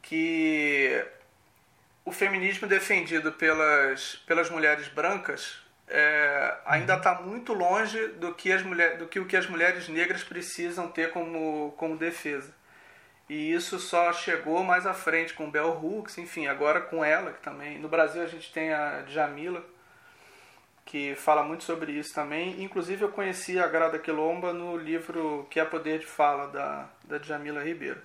Que 0.02 1.06
o 2.04 2.12
feminismo 2.12 2.68
defendido 2.68 3.32
pelas, 3.32 4.16
pelas 4.28 4.50
mulheres 4.50 4.88
brancas 4.88 5.62
é, 5.88 6.58
ainda 6.66 6.96
está 6.96 7.22
muito 7.22 7.54
longe 7.54 8.08
do 8.08 8.34
que, 8.34 8.52
as 8.52 8.64
mulher, 8.64 8.98
do 8.98 9.08
que 9.08 9.20
o 9.20 9.26
que 9.26 9.38
as 9.38 9.48
mulheres 9.48 9.88
negras 9.88 10.24
precisam 10.24 10.88
ter 10.90 11.12
como, 11.12 11.74
como 11.78 11.98
defesa. 11.98 12.52
E 13.30 13.54
isso 13.54 13.80
só 13.80 14.12
chegou 14.12 14.64
mais 14.64 14.88
à 14.88 14.94
frente 14.94 15.34
com 15.34 15.50
Bell 15.50 15.80
Hooks, 15.82 16.18
enfim, 16.18 16.48
agora 16.48 16.82
com 16.82 17.06
ela, 17.06 17.32
que 17.32 17.42
também. 17.42 17.78
No 17.80 17.88
Brasil 17.88 18.22
a 18.22 18.28
gente 18.28 18.52
tem 18.52 18.74
a 18.74 19.04
Jamila, 19.08 19.64
que 20.86 21.16
fala 21.16 21.44
muito 21.44 21.64
sobre 21.64 21.92
isso 21.94 22.14
também. 22.14 22.64
Inclusive 22.64 23.04
eu 23.04 23.10
conheci 23.10 23.60
a 23.60 23.68
Grada 23.68 23.98
Quilomba 23.98 24.54
no 24.54 24.78
livro 24.78 25.48
Que 25.50 25.60
é 25.60 25.66
Poder 25.66 26.00
de 26.00 26.06
Fala, 26.06 26.48
da, 26.48 26.88
da 27.04 27.18
Jamila 27.18 27.64
Ribeiro. 27.64 28.00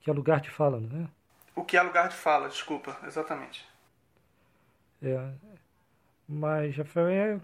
Que 0.00 0.10
é 0.10 0.12
lugar 0.12 0.40
de 0.40 0.50
fala, 0.50 0.80
não 0.80 1.04
é? 1.04 1.08
O 1.54 1.64
que 1.64 1.76
é 1.76 1.82
lugar 1.82 2.08
de 2.08 2.16
fala, 2.16 2.48
desculpa, 2.48 2.96
exatamente. 3.06 3.66
É, 5.02 5.30
mas, 6.28 6.76
Rafael, 6.76 7.08
é, 7.08 7.40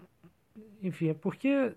enfim, 0.83 1.09
é 1.09 1.13
porque 1.13 1.73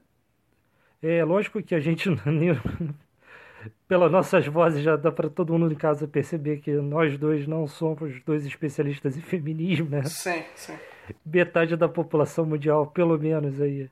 é 1.02 1.24
lógico 1.24 1.62
que 1.62 1.74
a 1.74 1.80
gente, 1.80 2.08
pelas 3.88 4.10
nossas 4.10 4.46
vozes, 4.46 4.82
já 4.82 4.96
dá 4.96 5.10
para 5.10 5.28
todo 5.28 5.52
mundo 5.52 5.72
em 5.72 5.76
casa 5.76 6.06
perceber 6.06 6.58
que 6.60 6.72
nós 6.72 7.16
dois 7.18 7.46
não 7.46 7.66
somos 7.66 8.20
dois 8.24 8.44
especialistas 8.46 9.16
em 9.16 9.20
feminismo, 9.20 9.88
né? 9.88 10.02
Sim, 10.04 10.44
sim 10.54 10.78
metade 11.24 11.76
da 11.76 11.88
população 11.88 12.46
mundial, 12.46 12.86
pelo 12.88 13.18
menos 13.18 13.60
aí, 13.60 13.90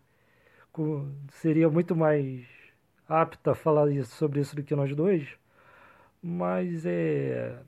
com, 0.72 1.10
seria 1.32 1.68
muito 1.70 1.94
mais 1.96 2.44
apta 3.08 3.52
a 3.52 3.54
falar 3.54 3.90
isso, 3.90 4.14
sobre 4.16 4.40
isso 4.40 4.56
do 4.56 4.62
que 4.62 4.74
nós 4.74 4.94
dois. 4.94 5.28
Mas 6.22 6.84
é 6.86 7.58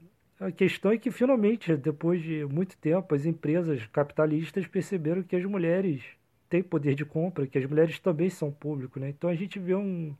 a 0.41 0.53
questão 0.53 0.93
é 0.93 0.99
que 0.99 1.11
finalmente, 1.11 1.77
depois 1.77 2.23
de 2.23 2.45
muito 2.45 2.77
tempo, 2.79 3.15
as 3.15 3.27
empresas 3.27 3.87
capitalistas 3.87 4.67
perceberam 4.67 5.23
que 5.23 5.35
as 5.35 5.45
mulheres 5.45 6.03
têm 6.49 6.63
poder 6.63 6.95
de 6.95 7.05
compra, 7.05 7.47
que 7.47 7.59
as 7.59 7.67
mulheres 7.67 7.99
também 7.99 8.31
são 8.31 8.51
público, 8.53 9.01
né? 9.01 9.09
Então 9.09 9.29
a 9.29 9.35
gente 9.35 9.59
vê 9.59 9.75
um 9.75 10.15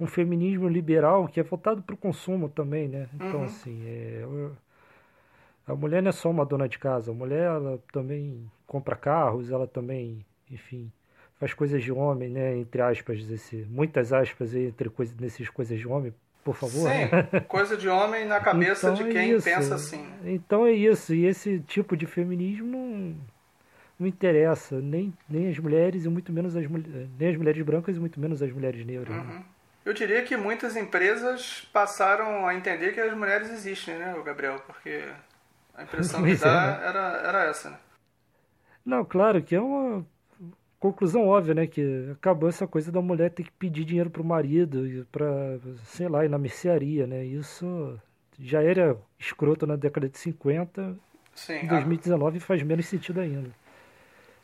um 0.00 0.06
feminismo 0.06 0.68
liberal 0.68 1.26
que 1.26 1.40
é 1.40 1.42
voltado 1.42 1.82
para 1.82 1.94
o 1.94 1.98
consumo 1.98 2.48
também, 2.48 2.88
né? 2.88 3.08
Então, 3.14 3.40
uhum. 3.40 3.44
assim, 3.44 3.82
é, 3.84 4.24
a 5.68 5.74
mulher 5.74 6.02
não 6.02 6.08
é 6.08 6.12
só 6.12 6.30
uma 6.30 6.46
dona 6.46 6.66
de 6.66 6.78
casa, 6.78 7.10
a 7.10 7.14
mulher 7.14 7.44
ela 7.44 7.78
também 7.92 8.50
compra 8.66 8.96
carros, 8.96 9.50
ela 9.50 9.66
também, 9.66 10.24
enfim, 10.50 10.90
faz 11.38 11.52
coisas 11.52 11.82
de 11.82 11.92
homem, 11.92 12.30
né? 12.30 12.56
Entre 12.56 12.80
aspas, 12.80 13.18
esse, 13.30 13.66
muitas 13.68 14.12
aspas 14.12 14.54
entre 14.54 14.88
coisas, 14.88 15.14
nesses 15.16 15.50
coisas 15.50 15.78
de 15.78 15.86
homem, 15.86 16.14
por 16.42 16.56
favor. 16.56 16.88
Sim, 16.88 17.04
né? 17.10 17.40
coisa 17.46 17.76
de 17.76 17.88
homem 17.88 18.24
na 18.24 18.40
cabeça 18.40 18.90
então 18.90 19.06
de 19.06 19.12
quem 19.12 19.34
é 19.34 19.40
pensa 19.40 19.74
assim. 19.74 20.08
Então 20.24 20.66
é 20.66 20.72
isso, 20.72 21.14
e 21.14 21.26
esse 21.26 21.60
tipo 21.60 21.96
de 21.96 22.06
feminismo 22.06 22.66
não, 22.66 23.16
não 24.00 24.06
interessa 24.06 24.80
nem, 24.80 25.12
nem 25.28 25.50
as 25.50 25.58
mulheres 25.58 26.06
e 26.06 26.08
muito 26.08 26.32
menos 26.32 26.56
as 26.56 26.64
nem 27.18 27.28
as 27.28 27.36
mulheres 27.36 27.62
brancas 27.62 27.96
e 27.96 28.00
muito 28.00 28.18
menos 28.18 28.42
as 28.42 28.50
mulheres 28.50 28.86
negras. 28.86 29.10
Né? 29.10 29.22
Uhum. 29.22 29.34
Né? 29.34 29.44
Eu 29.84 29.94
diria 29.94 30.22
que 30.22 30.36
muitas 30.36 30.76
empresas 30.76 31.66
passaram 31.72 32.46
a 32.46 32.54
entender 32.54 32.92
que 32.92 33.00
as 33.00 33.16
mulheres 33.16 33.50
existem, 33.50 33.96
né, 33.96 34.14
Gabriel? 34.22 34.60
Porque 34.66 35.02
a 35.78 35.84
impressão 35.84 36.24
que 36.24 36.34
dá 36.34 36.80
é, 36.82 36.88
era, 36.88 37.00
era 37.24 37.44
essa, 37.44 37.70
né? 37.70 37.78
Não, 38.84 39.04
claro 39.04 39.40
que 39.40 39.54
é 39.54 39.60
uma 39.60 40.04
conclusão 40.80 41.28
óbvia, 41.28 41.54
né? 41.54 41.66
Que 41.68 42.10
acabou 42.12 42.48
essa 42.48 42.66
coisa 42.66 42.90
da 42.90 43.00
mulher 43.00 43.30
ter 43.30 43.44
que 43.44 43.52
pedir 43.52 43.84
dinheiro 43.84 44.10
pro 44.10 44.24
marido 44.24 45.06
para, 45.12 45.26
sei 45.84 46.08
lá, 46.08 46.24
ir 46.24 46.28
na 46.28 46.38
mercearia, 46.38 47.06
né? 47.06 47.24
Isso 47.24 47.96
já 48.40 48.60
era 48.60 48.96
escroto 49.18 49.66
na 49.68 49.76
década 49.76 50.08
de 50.08 50.18
50. 50.18 50.96
Sim, 51.34 51.58
em 51.60 51.68
2019 51.68 52.38
a... 52.38 52.40
faz 52.40 52.62
menos 52.64 52.86
sentido 52.86 53.20
ainda. 53.20 53.50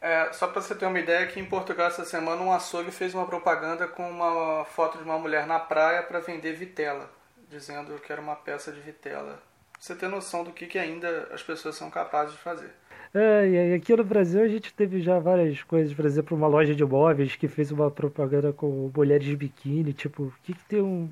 É, 0.01 0.33
só 0.33 0.47
para 0.47 0.61
você 0.61 0.75
ter 0.75 0.87
uma 0.87 1.01
ideia, 1.01 1.25
aqui 1.25 1.41
em 1.41 1.47
Portugal 1.47 1.89
essa 1.89 2.05
semana 2.05 2.43
um 2.43 2.53
açougue 2.53 2.93
fez 2.93 3.13
uma 3.13 3.27
propaganda 3.27 3.89
com 3.89 4.09
uma 4.09 4.65
foto 4.67 4.99
de 4.99 5.05
uma 5.05 5.19
mulher 5.19 5.47
na 5.47 5.59
praia 5.59 6.03
para 6.03 6.21
vender 6.21 6.53
vitela, 6.53 7.11
dizendo 7.49 7.99
que 7.99 8.13
era 8.13 8.21
uma 8.21 8.37
peça 8.37 8.71
de 8.71 8.81
vitela 8.81 9.43
você 9.85 9.95
ter 9.95 10.09
noção 10.09 10.43
do 10.43 10.51
que, 10.51 10.67
que 10.67 10.79
ainda 10.79 11.29
as 11.31 11.43
pessoas 11.43 11.77
são 11.77 11.91
capazes 11.91 12.33
de 12.33 12.41
fazer. 12.41 12.71
É, 13.13 13.47
e 13.47 13.75
aqui 13.75 13.95
no 13.95 14.03
Brasil 14.03 14.43
a 14.43 14.49
gente 14.49 14.73
teve 14.73 15.01
já 15.03 15.19
várias 15.19 15.63
coisas, 15.63 15.93
por 15.93 16.07
exemplo, 16.07 16.35
uma 16.35 16.47
loja 16.47 16.75
de 16.75 16.83
móveis 16.83 17.37
que 17.37 17.47
fez 17.47 17.71
uma 17.71 17.91
propaganda 17.91 18.51
com 18.51 18.91
mulheres 18.97 19.27
de 19.27 19.37
biquíni, 19.37 19.93
tipo, 19.93 20.25
o 20.25 20.33
que, 20.43 20.55
que 20.55 20.65
tem 20.65 20.81
um, 20.81 21.09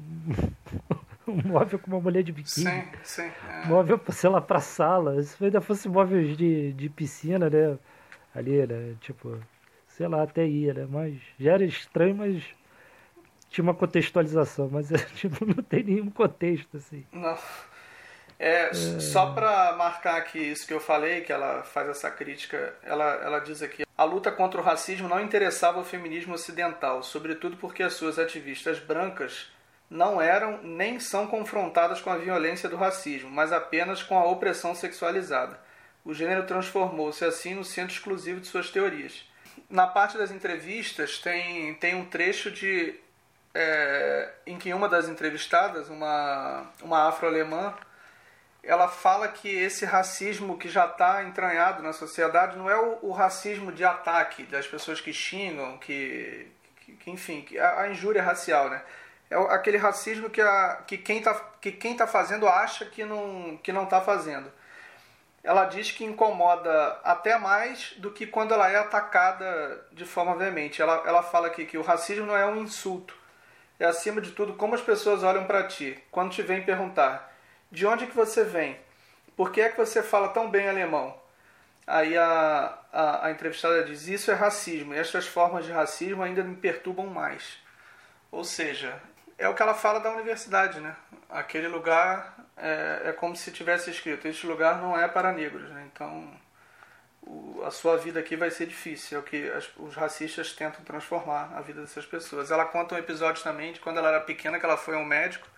um 1.28 1.48
móvel 1.48 1.78
com 1.78 1.88
uma 1.88 2.00
mulher 2.00 2.22
de 2.22 2.32
biquíni? 2.32 2.70
Sim, 2.70 2.84
sim. 3.04 3.32
É. 3.46 3.66
Móvel, 3.66 4.00
sei 4.10 4.30
lá, 4.30 4.40
pra 4.40 4.58
sala. 4.58 5.22
Se 5.22 5.44
ainda 5.44 5.60
fosse 5.60 5.86
móveis 5.86 6.34
de, 6.34 6.72
de 6.72 6.88
piscina, 6.88 7.50
né? 7.50 7.78
Ali, 8.34 8.66
né? 8.66 8.96
Tipo, 9.02 9.38
sei 9.86 10.08
lá, 10.08 10.22
até 10.22 10.46
ia, 10.46 10.72
né? 10.72 10.86
Mas 10.88 11.20
já 11.38 11.52
era 11.52 11.64
estranho, 11.64 12.16
mas 12.16 12.42
tinha 13.50 13.62
uma 13.62 13.74
contextualização, 13.74 14.70
mas 14.72 14.88
tipo, 15.14 15.44
não 15.44 15.62
tem 15.62 15.84
nenhum 15.84 16.10
contexto, 16.10 16.78
assim. 16.78 17.04
Não. 17.12 17.36
É, 18.42 18.70
é... 18.70 18.74
Só 18.74 19.32
para 19.32 19.72
marcar 19.76 20.16
aqui 20.16 20.40
isso 20.40 20.66
que 20.66 20.74
eu 20.74 20.80
falei, 20.80 21.20
que 21.20 21.32
ela 21.32 21.62
faz 21.62 21.88
essa 21.88 22.10
crítica, 22.10 22.74
ela, 22.82 23.04
ela 23.22 23.38
diz 23.38 23.62
aqui: 23.62 23.86
a 23.96 24.02
luta 24.02 24.32
contra 24.32 24.60
o 24.60 24.64
racismo 24.64 25.08
não 25.08 25.20
interessava 25.20 25.78
o 25.78 25.84
feminismo 25.84 26.34
ocidental, 26.34 27.04
sobretudo 27.04 27.56
porque 27.56 27.84
as 27.84 27.94
suas 27.94 28.18
ativistas 28.18 28.80
brancas 28.80 29.48
não 29.88 30.20
eram 30.20 30.60
nem 30.60 30.98
são 30.98 31.28
confrontadas 31.28 32.00
com 32.00 32.10
a 32.10 32.16
violência 32.16 32.68
do 32.68 32.76
racismo, 32.76 33.30
mas 33.30 33.52
apenas 33.52 34.02
com 34.02 34.18
a 34.18 34.24
opressão 34.24 34.74
sexualizada. 34.74 35.56
O 36.04 36.12
gênero 36.12 36.44
transformou-se 36.44 37.24
assim 37.24 37.54
no 37.54 37.64
centro 37.64 37.94
exclusivo 37.94 38.40
de 38.40 38.48
suas 38.48 38.70
teorias. 38.70 39.24
Na 39.70 39.86
parte 39.86 40.18
das 40.18 40.32
entrevistas 40.32 41.18
tem, 41.18 41.74
tem 41.74 41.94
um 41.94 42.06
trecho 42.06 42.50
de 42.50 42.98
é, 43.54 44.30
em 44.46 44.58
que 44.58 44.74
uma 44.74 44.88
das 44.88 45.08
entrevistadas, 45.08 45.88
uma, 45.88 46.66
uma 46.82 47.06
afro-alemã, 47.08 47.72
ela 48.62 48.86
fala 48.86 49.28
que 49.28 49.48
esse 49.48 49.84
racismo 49.84 50.56
que 50.56 50.68
já 50.68 50.86
está 50.86 51.24
entranhado 51.24 51.82
na 51.82 51.92
sociedade 51.92 52.56
não 52.56 52.70
é 52.70 52.78
o, 52.78 52.98
o, 53.02 53.10
racismo 53.10 53.72
de 53.72 53.84
ataque 53.84 54.44
das 54.44 54.66
pessoas 54.66 55.00
que 55.00 55.12
xingam, 55.12 55.78
que, 55.78 56.46
que, 56.80 56.92
que 56.92 57.10
enfim, 57.10 57.42
que 57.42 57.58
a, 57.58 57.80
a, 57.80 57.90
injúria 57.90 58.22
racial, 58.22 58.70
né? 58.70 58.82
É 59.28 59.36
aquele 59.54 59.78
racismo 59.78 60.30
que, 60.30 60.40
a, 60.40 60.82
que 60.86 60.96
quem 60.98 61.18
está 61.18 61.34
que 61.60 61.72
quem 61.72 61.96
tá 61.96 62.06
fazendo 62.06 62.46
acha 62.48 62.84
que 62.84 63.04
não 63.04 63.58
que 63.62 63.72
não 63.72 63.84
está 63.84 64.00
fazendo. 64.00 64.52
Ela 65.42 65.64
diz 65.64 65.90
que 65.90 66.04
incomoda 66.04 67.00
até 67.02 67.36
mais 67.38 67.94
do 67.98 68.12
que 68.12 68.26
quando 68.26 68.54
ela 68.54 68.70
é 68.70 68.76
atacada 68.76 69.86
de 69.90 70.04
forma 70.04 70.36
veemente. 70.36 70.80
Ela, 70.80 71.02
ela 71.04 71.22
fala 71.22 71.48
aqui 71.48 71.64
que 71.66 71.76
o 71.78 71.82
racismo 71.82 72.26
não 72.26 72.36
é 72.36 72.46
um 72.46 72.58
insulto. 72.58 73.16
É 73.80 73.86
acima 73.86 74.20
de 74.20 74.30
tudo 74.32 74.54
como 74.54 74.74
as 74.76 74.80
pessoas 74.82 75.24
olham 75.24 75.44
para 75.46 75.64
ti 75.64 76.00
quando 76.12 76.30
te 76.30 76.42
vêm 76.42 76.62
perguntar 76.62 77.31
de 77.72 77.86
onde 77.86 78.06
que 78.06 78.14
você 78.14 78.44
vem? 78.44 78.78
Por 79.34 79.50
que 79.50 79.62
é 79.62 79.70
que 79.70 79.78
você 79.78 80.02
fala 80.02 80.28
tão 80.28 80.50
bem 80.50 80.68
alemão? 80.68 81.18
Aí 81.86 82.16
a, 82.16 82.78
a, 82.92 83.26
a 83.26 83.30
entrevistada 83.30 83.82
diz: 83.82 84.06
Isso 84.06 84.30
é 84.30 84.34
racismo, 84.34 84.94
e 84.94 84.98
estas 84.98 85.26
formas 85.26 85.64
de 85.64 85.72
racismo 85.72 86.22
ainda 86.22 86.44
me 86.44 86.54
perturbam 86.54 87.06
mais. 87.06 87.58
Ou 88.30 88.44
seja, 88.44 89.00
é 89.38 89.48
o 89.48 89.54
que 89.54 89.62
ela 89.62 89.74
fala 89.74 90.00
da 90.00 90.10
universidade, 90.10 90.80
né? 90.80 90.94
Aquele 91.30 91.66
lugar 91.66 92.36
é, 92.58 93.02
é 93.06 93.12
como 93.12 93.34
se 93.34 93.50
tivesse 93.50 93.90
escrito: 93.90 94.28
Este 94.28 94.46
lugar 94.46 94.80
não 94.80 94.96
é 94.96 95.08
para 95.08 95.32
negros, 95.32 95.68
né? 95.70 95.88
Então 95.90 96.30
o, 97.22 97.62
a 97.64 97.70
sua 97.70 97.96
vida 97.96 98.20
aqui 98.20 98.36
vai 98.36 98.50
ser 98.50 98.66
difícil. 98.66 99.16
É 99.16 99.20
o 99.20 99.24
que 99.24 99.50
as, 99.50 99.70
os 99.78 99.94
racistas 99.94 100.52
tentam 100.52 100.84
transformar 100.84 101.50
a 101.56 101.62
vida 101.62 101.80
dessas 101.80 102.04
pessoas. 102.04 102.50
Ela 102.50 102.66
conta 102.66 102.94
um 102.94 102.98
episódio 102.98 103.42
também 103.42 103.72
de 103.72 103.80
quando 103.80 103.96
ela 103.96 104.08
era 104.08 104.20
pequena, 104.20 104.60
que 104.60 104.66
ela 104.66 104.76
foi 104.76 104.94
a 104.94 104.98
um 104.98 105.06
médico 105.06 105.51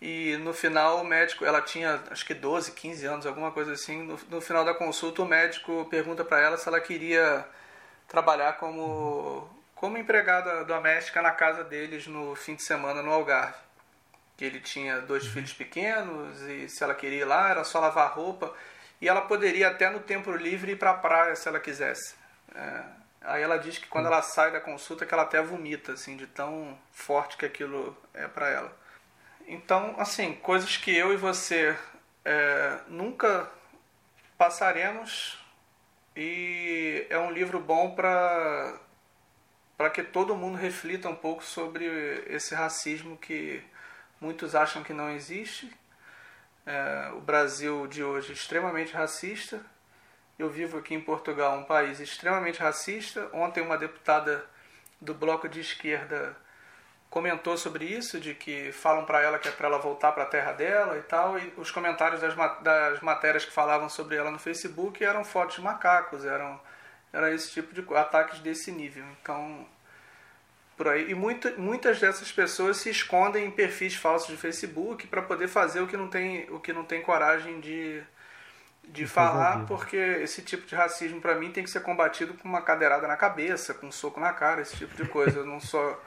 e 0.00 0.36
no 0.38 0.52
final 0.52 1.00
o 1.00 1.04
médico, 1.04 1.44
ela 1.44 1.62
tinha 1.62 2.02
acho 2.10 2.24
que 2.26 2.34
12, 2.34 2.72
15 2.72 3.06
anos, 3.06 3.26
alguma 3.26 3.50
coisa 3.50 3.72
assim. 3.72 4.02
No, 4.02 4.18
no 4.28 4.40
final 4.40 4.64
da 4.64 4.74
consulta 4.74 5.22
o 5.22 5.26
médico 5.26 5.86
pergunta 5.90 6.24
para 6.24 6.40
ela 6.40 6.56
se 6.58 6.68
ela 6.68 6.80
queria 6.80 7.46
trabalhar 8.06 8.54
como, 8.58 9.48
como 9.74 9.96
empregada 9.96 10.64
doméstica 10.64 11.22
na 11.22 11.32
casa 11.32 11.64
deles 11.64 12.06
no 12.06 12.34
fim 12.34 12.54
de 12.54 12.62
semana 12.62 13.02
no 13.02 13.10
Algarve. 13.10 13.56
Que 14.36 14.44
ele 14.44 14.60
tinha 14.60 15.00
dois 15.00 15.24
uhum. 15.24 15.32
filhos 15.32 15.52
pequenos 15.54 16.42
e 16.42 16.68
se 16.68 16.84
ela 16.84 16.94
queria 16.94 17.22
ir 17.22 17.24
lá 17.24 17.48
era 17.48 17.64
só 17.64 17.80
lavar 17.80 18.12
roupa. 18.12 18.52
E 19.00 19.08
ela 19.08 19.22
poderia 19.22 19.68
até 19.68 19.88
no 19.88 20.00
tempo 20.00 20.30
livre 20.32 20.72
ir 20.72 20.76
para 20.76 20.90
a 20.90 20.94
praia 20.94 21.34
se 21.36 21.48
ela 21.48 21.58
quisesse. 21.58 22.14
É, 22.54 22.82
aí 23.22 23.42
ela 23.42 23.56
diz 23.56 23.78
que 23.78 23.88
quando 23.88 24.06
uhum. 24.06 24.12
ela 24.12 24.22
sai 24.22 24.52
da 24.52 24.60
consulta 24.60 25.06
que 25.06 25.14
ela 25.14 25.22
até 25.22 25.40
vomita, 25.40 25.92
assim, 25.92 26.18
de 26.18 26.26
tão 26.26 26.78
forte 26.92 27.38
que 27.38 27.46
aquilo 27.46 27.96
é 28.12 28.28
para 28.28 28.48
ela. 28.50 28.85
Então, 29.46 29.94
assim, 29.98 30.34
coisas 30.34 30.76
que 30.76 30.94
eu 30.94 31.12
e 31.12 31.16
você 31.16 31.78
é, 32.24 32.80
nunca 32.88 33.48
passaremos 34.36 35.38
e 36.16 37.06
é 37.08 37.18
um 37.18 37.30
livro 37.30 37.60
bom 37.60 37.94
para 37.94 38.80
para 39.76 39.90
que 39.90 40.02
todo 40.02 40.34
mundo 40.34 40.56
reflita 40.56 41.08
um 41.08 41.14
pouco 41.14 41.44
sobre 41.44 41.84
esse 42.28 42.54
racismo 42.54 43.16
que 43.18 43.62
muitos 44.18 44.54
acham 44.54 44.82
que 44.82 44.94
não 44.94 45.10
existe. 45.10 45.70
É, 46.64 47.10
o 47.14 47.20
Brasil 47.20 47.86
de 47.86 48.02
hoje 48.02 48.30
é 48.30 48.34
extremamente 48.34 48.94
racista. 48.94 49.60
Eu 50.38 50.48
vivo 50.48 50.78
aqui 50.78 50.94
em 50.94 51.00
Portugal, 51.00 51.58
um 51.58 51.64
país 51.64 52.00
extremamente 52.00 52.58
racista. 52.58 53.28
Ontem 53.34 53.62
uma 53.62 53.76
deputada 53.76 54.46
do 54.98 55.12
bloco 55.12 55.46
de 55.46 55.60
esquerda 55.60 56.34
comentou 57.10 57.56
sobre 57.56 57.84
isso, 57.84 58.20
de 58.20 58.34
que 58.34 58.72
falam 58.72 59.04
para 59.04 59.20
ela 59.20 59.38
que 59.38 59.48
é 59.48 59.50
para 59.50 59.68
ela 59.68 59.78
voltar 59.78 60.12
para 60.12 60.24
a 60.24 60.26
terra 60.26 60.52
dela 60.52 60.98
e 60.98 61.02
tal, 61.02 61.38
e 61.38 61.52
os 61.56 61.70
comentários 61.70 62.20
das, 62.20 62.34
das 62.62 63.00
matérias 63.00 63.44
que 63.44 63.52
falavam 63.52 63.88
sobre 63.88 64.16
ela 64.16 64.30
no 64.30 64.38
Facebook 64.38 65.02
eram 65.02 65.24
fotos 65.24 65.56
de 65.56 65.62
macacos, 65.62 66.24
eram 66.24 66.60
era 67.12 67.32
esse 67.32 67.50
tipo 67.50 67.72
de 67.72 67.94
ataques 67.94 68.40
desse 68.40 68.70
nível. 68.70 69.04
Então, 69.22 69.66
por 70.76 70.88
aí. 70.88 71.10
E 71.10 71.14
muito, 71.14 71.58
muitas 71.58 71.98
dessas 71.98 72.30
pessoas 72.30 72.76
se 72.76 72.90
escondem 72.90 73.46
em 73.46 73.50
perfis 73.50 73.94
falsos 73.94 74.28
de 74.28 74.36
Facebook 74.36 75.06
para 75.06 75.22
poder 75.22 75.48
fazer 75.48 75.80
o 75.80 75.86
que 75.86 75.96
não 75.96 76.08
tem, 76.08 76.48
o 76.50 76.60
que 76.60 76.72
não 76.72 76.84
tem 76.84 77.00
coragem 77.00 77.60
de, 77.60 78.02
de 78.84 79.06
falar, 79.06 79.64
porque 79.66 79.96
esse 79.96 80.42
tipo 80.42 80.66
de 80.66 80.74
racismo 80.74 81.20
para 81.20 81.34
mim 81.34 81.50
tem 81.50 81.64
que 81.64 81.70
ser 81.70 81.80
combatido 81.80 82.34
com 82.34 82.46
uma 82.46 82.60
cadeirada 82.60 83.08
na 83.08 83.16
cabeça, 83.16 83.72
com 83.72 83.86
um 83.86 83.92
soco 83.92 84.20
na 84.20 84.32
cara, 84.32 84.60
esse 84.60 84.76
tipo 84.76 84.94
de 84.94 85.08
coisa. 85.08 85.38
Eu 85.38 85.46
não 85.46 85.60
sou 85.60 85.98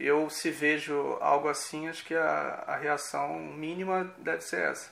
eu 0.00 0.30
se 0.30 0.50
vejo 0.50 1.18
algo 1.20 1.48
assim, 1.48 1.88
acho 1.88 2.04
que 2.04 2.14
a, 2.14 2.64
a 2.66 2.76
reação 2.76 3.38
mínima 3.38 4.12
deve 4.18 4.40
ser 4.42 4.70
essa. 4.70 4.90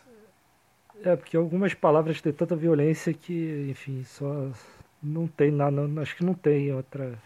É, 1.03 1.17
porque 1.17 1.37
algumas 1.37 1.75
palavras 1.75 2.21
têm 2.21 2.33
tanta 2.33 2.55
violência 2.55 3.15
que, 3.15 3.69
enfim, 3.71 4.05
só 4.05 4.51
não 5.03 5.27
tem 5.27 5.51
nada, 5.51 5.77
acho 6.03 6.17
que 6.17 6.25
não 6.25 6.35
tem 6.35 6.73
outra, 6.73 7.19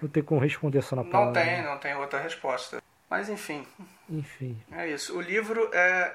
não 0.00 0.08
tem 0.08 0.22
como 0.22 0.40
responder 0.40 0.82
só 0.82 0.96
na 0.96 1.04
palavra. 1.04 1.40
Não 1.40 1.46
tem, 1.46 1.62
não 1.62 1.78
tem 1.78 1.94
outra 1.96 2.20
resposta. 2.20 2.82
Mas 3.08 3.28
enfim. 3.28 3.66
Enfim. 4.08 4.56
É 4.72 4.88
isso. 4.88 5.16
O 5.16 5.20
livro 5.20 5.70
é 5.72 6.14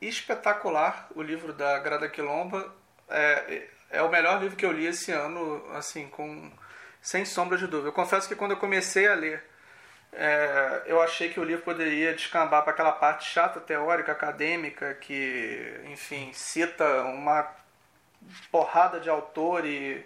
espetacular, 0.00 1.08
o 1.14 1.22
livro 1.22 1.52
da 1.52 1.78
Grada 1.78 2.08
Quilomba. 2.08 2.72
É, 3.08 3.68
é 3.90 4.02
o 4.02 4.10
melhor 4.10 4.40
livro 4.40 4.56
que 4.56 4.64
eu 4.64 4.72
li 4.72 4.86
esse 4.86 5.12
ano, 5.12 5.62
assim, 5.72 6.08
com 6.08 6.50
sem 7.00 7.24
sombra 7.24 7.58
de 7.58 7.66
dúvida. 7.66 7.88
Eu 7.88 7.92
confesso 7.92 8.28
que 8.28 8.34
quando 8.34 8.52
eu 8.52 8.56
comecei 8.56 9.06
a 9.08 9.14
ler 9.14 9.44
é, 10.12 10.82
eu 10.86 11.00
achei 11.00 11.30
que 11.30 11.40
o 11.40 11.44
livro 11.44 11.64
poderia 11.64 12.12
descambar 12.14 12.62
para 12.62 12.72
aquela 12.72 12.92
parte 12.92 13.24
chata, 13.28 13.60
teórica, 13.60 14.12
acadêmica, 14.12 14.94
que, 14.94 15.80
enfim, 15.86 16.30
cita 16.34 16.84
uma 17.04 17.48
porrada 18.50 19.00
de 19.00 19.08
autor 19.08 19.64
e 19.64 20.04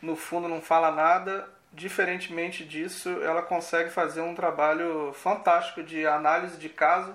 no 0.00 0.16
fundo 0.16 0.48
não 0.48 0.62
fala 0.62 0.90
nada. 0.90 1.48
Diferentemente 1.72 2.64
disso, 2.64 3.08
ela 3.22 3.42
consegue 3.42 3.90
fazer 3.90 4.20
um 4.22 4.34
trabalho 4.34 5.12
fantástico 5.14 5.82
de 5.82 6.06
análise 6.06 6.56
de 6.58 6.68
caso 6.68 7.14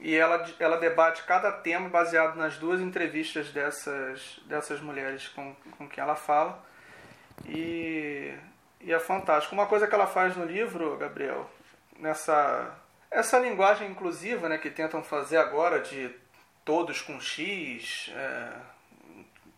e 0.00 0.14
ela, 0.14 0.44
ela 0.58 0.76
debate 0.76 1.22
cada 1.24 1.50
tema 1.52 1.88
baseado 1.88 2.36
nas 2.36 2.56
duas 2.56 2.80
entrevistas 2.80 3.50
dessas, 3.50 4.40
dessas 4.46 4.80
mulheres 4.80 5.28
com, 5.28 5.54
com 5.78 5.88
quem 5.88 6.02
ela 6.02 6.16
fala. 6.16 6.62
E 7.46 8.34
e 8.84 8.92
é 8.92 8.98
fantástico. 8.98 9.54
Uma 9.54 9.66
coisa 9.66 9.86
que 9.86 9.94
ela 9.94 10.06
faz 10.06 10.36
no 10.36 10.44
livro, 10.44 10.96
Gabriel, 10.96 11.50
nessa 11.98 12.74
essa 13.14 13.38
linguagem 13.38 13.88
inclusiva 13.88 14.48
né, 14.48 14.58
que 14.58 14.68
tentam 14.68 15.02
fazer 15.02 15.36
agora 15.36 15.80
de 15.80 16.10
todos 16.64 17.00
com 17.00 17.20
X, 17.20 18.10
é, 18.16 18.48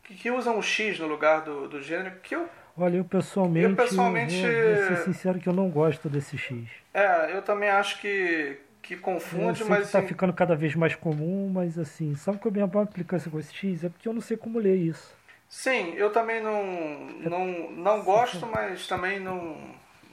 que, 0.04 0.30
usam 0.30 0.58
o 0.58 0.62
X 0.62 0.98
no 0.98 1.06
lugar 1.06 1.40
do, 1.40 1.66
do 1.66 1.82
gênero, 1.82 2.16
que 2.22 2.36
eu. 2.36 2.48
Olha, 2.76 2.98
eu 2.98 3.04
pessoalmente, 3.04 3.70
eu 3.70 3.74
pessoalmente 3.76 4.42
vou, 4.42 4.74
vou 4.76 4.86
ser 4.88 4.96
sincero 5.04 5.38
que 5.38 5.48
eu 5.48 5.54
não 5.54 5.70
gosto 5.70 6.08
desse 6.10 6.36
X. 6.36 6.68
É, 6.92 7.34
eu 7.34 7.40
também 7.40 7.70
acho 7.70 7.98
que, 7.98 8.58
que 8.82 8.96
confunde, 8.96 9.62
eu 9.62 9.68
mas. 9.68 9.86
está 9.86 10.00
assim, 10.00 10.08
ficando 10.08 10.34
cada 10.34 10.54
vez 10.54 10.74
mais 10.74 10.94
comum, 10.94 11.50
mas 11.50 11.78
assim, 11.78 12.14
sabe 12.14 12.38
que 12.38 12.46
a 12.46 12.50
minha 12.50 12.66
implicância 12.66 13.30
com 13.30 13.38
esse 13.38 13.54
X? 13.54 13.84
É 13.84 13.88
porque 13.88 14.06
eu 14.06 14.12
não 14.12 14.20
sei 14.20 14.36
como 14.36 14.58
ler 14.58 14.76
isso. 14.76 15.14
Sim, 15.48 15.94
eu 15.94 16.10
também 16.12 16.42
não, 16.42 16.64
não, 16.64 17.70
não 17.70 18.02
gosto, 18.02 18.46
mas 18.52 18.86
também 18.86 19.20
não. 19.20 19.56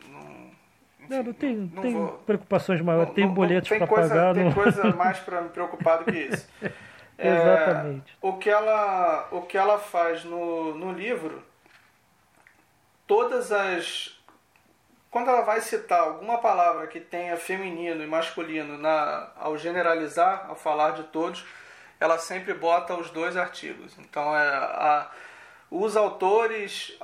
Não, 0.09 0.21
enfim, 0.99 1.09
não, 1.09 1.23
não 1.23 1.33
tem, 1.33 1.55
não 1.55 1.81
tem 1.81 1.93
vou, 1.93 2.07
preocupações 2.25 2.81
maiores, 2.81 3.09
não, 3.09 3.15
tem 3.15 3.27
boletos 3.27 3.69
para 3.69 3.87
pagar. 3.87 4.33
Tem 4.33 4.51
coisa 4.51 4.95
mais 4.95 5.19
para 5.21 5.41
me 5.41 5.49
preocupar 5.49 5.99
do 5.99 6.05
que 6.05 6.19
isso. 6.19 6.47
É, 7.15 7.29
Exatamente. 7.29 8.17
o, 8.19 8.33
que 8.37 8.49
ela, 8.49 9.27
o 9.31 9.43
que 9.43 9.55
ela 9.55 9.77
faz 9.77 10.25
no, 10.25 10.73
no 10.73 10.91
livro, 10.91 11.43
todas 13.05 13.51
as. 13.51 14.19
Quando 15.11 15.29
ela 15.29 15.41
vai 15.41 15.61
citar 15.61 15.99
alguma 15.99 16.39
palavra 16.39 16.87
que 16.87 16.99
tenha 16.99 17.37
feminino 17.37 18.03
e 18.03 18.07
masculino 18.07 18.79
na, 18.79 19.29
ao 19.37 19.55
generalizar, 19.59 20.47
ao 20.49 20.55
falar 20.55 20.93
de 20.93 21.03
todos, 21.03 21.45
ela 21.99 22.17
sempre 22.17 22.53
bota 22.55 22.95
os 22.95 23.11
dois 23.11 23.37
artigos. 23.37 23.95
Então, 23.99 24.35
é, 24.35 24.47
a, 24.49 25.11
os 25.73 25.97
autores, 25.97 26.95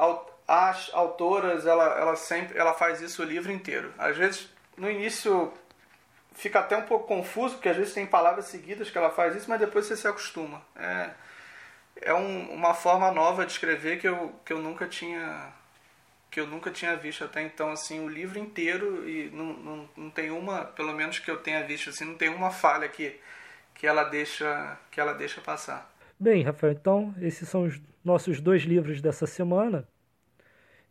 as 0.48 0.92
autoras, 0.94 1.66
ela, 1.66 1.86
ela 2.00 2.16
sempre 2.16 2.58
ela 2.58 2.74
faz 2.74 3.02
isso 3.02 3.24
o 3.24 3.26
livro 3.26 3.52
inteiro. 3.52 3.92
Às 3.98 4.16
vezes, 4.16 4.48
no 4.78 4.90
início, 4.90 5.52
fica 6.34 6.60
até 6.60 6.78
um 6.78 6.84
pouco 6.84 7.08
confuso, 7.08 7.56
porque 7.56 7.70
às 7.70 7.78
vezes 7.78 7.94
tem 7.96 8.06
palavras 8.06 8.46
seguidas 8.46 8.92
que 8.92 8.98
ela 8.98 9.10
faz 9.10 9.36
isso, 9.36 9.50
mas 9.50 9.60
depois 9.60 9.88
você 9.88 9.98
se 9.98 10.08
acostuma. 10.08 10.62
É, 10.76 11.10
é 12.02 12.14
um, 12.14 12.54
uma 12.54 12.76
forma 12.76 13.12
nova 13.12 13.44
de 13.44 13.54
escrever 13.54 14.00
que 14.00 14.08
eu, 14.08 14.36
que 14.46 14.54
eu 14.54 14.60
nunca 14.60 14.88
tinha 14.88 15.52
que 16.32 16.40
eu 16.40 16.46
nunca 16.46 16.70
tinha 16.70 16.96
visto 16.96 17.24
até 17.24 17.42
então 17.42 17.72
assim 17.72 18.06
o 18.06 18.08
livro 18.08 18.38
inteiro 18.38 19.10
e 19.10 19.32
não, 19.32 19.46
não, 19.46 19.90
não 19.98 20.10
tem 20.12 20.30
uma 20.30 20.64
pelo 20.64 20.94
menos 20.94 21.18
que 21.18 21.32
eu 21.32 21.38
tenha 21.38 21.64
visto 21.64 21.90
assim 21.90 22.06
não 22.06 22.14
tem 22.14 22.30
uma 22.30 22.52
falha 22.52 22.88
que 22.88 23.20
que 23.74 23.88
ela 23.88 24.04
deixa 24.04 24.78
que 24.92 25.02
ela 25.02 25.14
deixa 25.14 25.42
passar. 25.42 25.90
Bem, 26.20 26.44
Rafael, 26.44 26.74
então 26.74 27.14
esses 27.22 27.48
são 27.48 27.64
os 27.64 27.80
nossos 28.04 28.42
dois 28.42 28.64
livros 28.64 29.02
dessa 29.02 29.26
semana. 29.26 29.88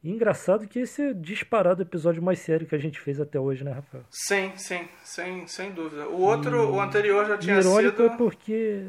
E 0.03 0.11
engraçado 0.11 0.67
que 0.67 0.79
esse 0.79 1.03
é 1.03 1.13
disparado 1.13 1.81
o 1.81 1.85
episódio 1.85 2.23
mais 2.23 2.39
sério 2.39 2.67
que 2.67 2.75
a 2.75 2.79
gente 2.79 3.01
fez 3.01 3.21
até 3.21 3.39
hoje, 3.39 3.65
né, 3.65 3.73
Rafael? 3.73 4.05
Sim, 4.11 4.53
sim, 4.57 4.89
sem, 5.03 5.47
sem 5.47 5.73
dúvida. 5.73 6.09
O 6.09 6.21
outro, 6.21 6.71
o 6.71 6.81
anterior 6.81 7.27
já 7.27 7.37
tinha 7.37 7.59
irônico 7.59 7.97
sido. 7.97 8.07
é 8.07 8.17
porque. 8.17 8.85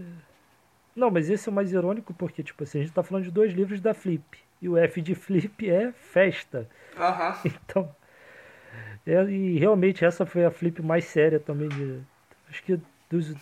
Não, 0.96 1.10
mas 1.10 1.30
esse 1.30 1.50
é 1.50 1.52
o 1.52 1.56
mais 1.56 1.72
irônico 1.74 2.14
porque, 2.14 2.44
tipo 2.44 2.64
assim, 2.64 2.80
a 2.80 2.82
gente 2.84 2.94
tá 2.94 3.02
falando 3.04 3.24
de 3.24 3.32
dois 3.32 3.54
livros 3.54 3.82
da 3.82 3.94
Flip. 3.94 4.38
E 4.62 4.70
o 4.70 4.78
F 4.78 5.02
de 5.02 5.16
Flip 5.16 5.68
é 5.70 5.92
festa. 5.92 6.70
Aham. 6.98 7.36
Então. 7.46 7.96
é- 9.06 9.24
e 9.32 9.58
realmente 9.58 10.06
essa 10.06 10.26
foi 10.26 10.46
a 10.46 10.52
Flip 10.52 10.82
mais 10.82 11.06
séria 11.06 11.40
também 11.40 11.68
de. 11.70 12.00
Acho 12.50 12.64
que 12.64 12.80
dos. 13.10 13.34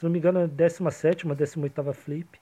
Se 0.00 0.04
não 0.04 0.10
me 0.10 0.18
engano, 0.18 0.40
a 0.40 0.46
17, 0.46 1.26
18 1.26 1.92
Flip. 1.92 2.40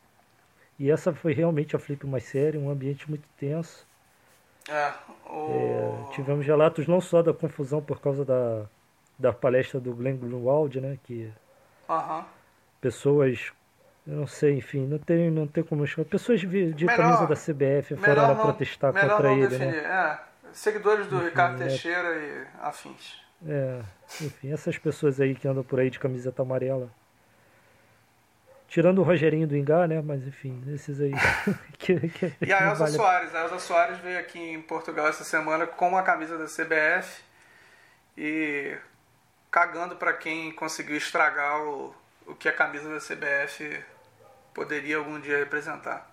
E 0.79 0.93
essa 0.93 1.13
foi 1.13 1.33
realmente 1.33 1.75
a 1.75 1.79
Flip 1.81 2.07
mais 2.07 2.23
séria, 2.23 2.61
um 2.61 2.71
ambiente 2.71 3.11
muito 3.11 3.29
tenso. 3.37 3.85
É, 4.69 4.93
o... 5.29 6.07
É, 6.09 6.13
tivemos 6.15 6.47
relatos 6.47 6.87
não 6.87 7.01
só 7.01 7.21
da 7.21 7.35
confusão 7.35 7.83
por 7.83 8.01
causa 8.01 8.25
da, 8.25 8.65
da 9.19 9.33
palestra 9.33 9.81
do 9.81 9.93
Glenn 9.93 10.19
Greenwald, 10.19 10.81
né? 10.81 11.01
Que 11.03 11.33
pessoas, 12.81 13.51
eu 14.07 14.15
não 14.19 14.27
sei, 14.29 14.57
enfim, 14.57 14.87
não 14.87 14.99
tem, 14.99 15.29
não 15.29 15.49
tem 15.49 15.65
como 15.65 15.85
chamar. 15.85 16.05
Pessoas 16.05 16.39
de, 16.39 16.73
de 16.73 16.87
Melhor- 16.87 16.97
camisa 16.97 17.27
da 17.27 17.35
CBF 17.35 17.97
foram 17.97 18.23
lá 18.23 18.35
não, 18.35 18.43
protestar 18.43 18.93
contra 18.93 19.33
ele, 19.33 19.49
definir. 19.49 19.73
né? 19.73 19.79
É, 19.79 20.19
seguidores 20.53 21.09
do 21.09 21.19
Ricardo 21.19 21.61
é. 21.61 21.67
Teixeira 21.67 22.15
e 22.19 22.47
afins. 22.61 23.21
É, 23.45 23.81
enfim, 24.23 24.53
essas 24.53 24.79
pessoas 24.79 25.21
aí 25.21 25.35
que 25.35 25.49
andam 25.49 25.65
por 25.65 25.81
aí 25.81 25.91
de 25.91 25.99
camiseta 25.99 26.43
amarela. 26.43 26.89
Tirando 28.69 28.99
o 28.99 29.03
Rogerinho 29.03 29.47
do 29.49 29.57
Ingá, 29.57 29.87
né? 29.89 30.01
Mas 30.03 30.27
enfim, 30.27 30.63
esses 30.75 31.01
aí. 31.01 31.13
que, 31.79 32.09
que, 32.11 32.33
E 32.43 32.53
a 32.53 32.69
Elza 32.69 32.85
vale- 32.85 32.97
Soares. 32.97 33.35
A 33.35 33.41
Elza 33.45 33.59
Soares 33.59 33.99
veio 33.99 34.19
aqui 34.19 34.39
em 34.39 34.61
Portugal 34.61 35.09
essa 35.09 35.25
semana 35.25 35.67
com 35.67 35.97
a 35.97 36.03
camisa 36.03 36.37
da 36.37 36.45
CBF 36.45 37.23
e 38.17 38.77
cagando 39.51 39.97
pra 39.97 40.13
quem 40.13 40.53
conseguiu 40.53 40.97
estragar 40.97 41.63
o, 41.63 41.95
o 42.27 42.35
que 42.35 42.47
a 42.49 42.53
camisa 42.53 42.89
da 42.93 42.99
CBF 43.01 43.83
poderia 44.53 44.99
algum 44.99 45.19
dia 45.19 45.39
representar. 45.39 46.07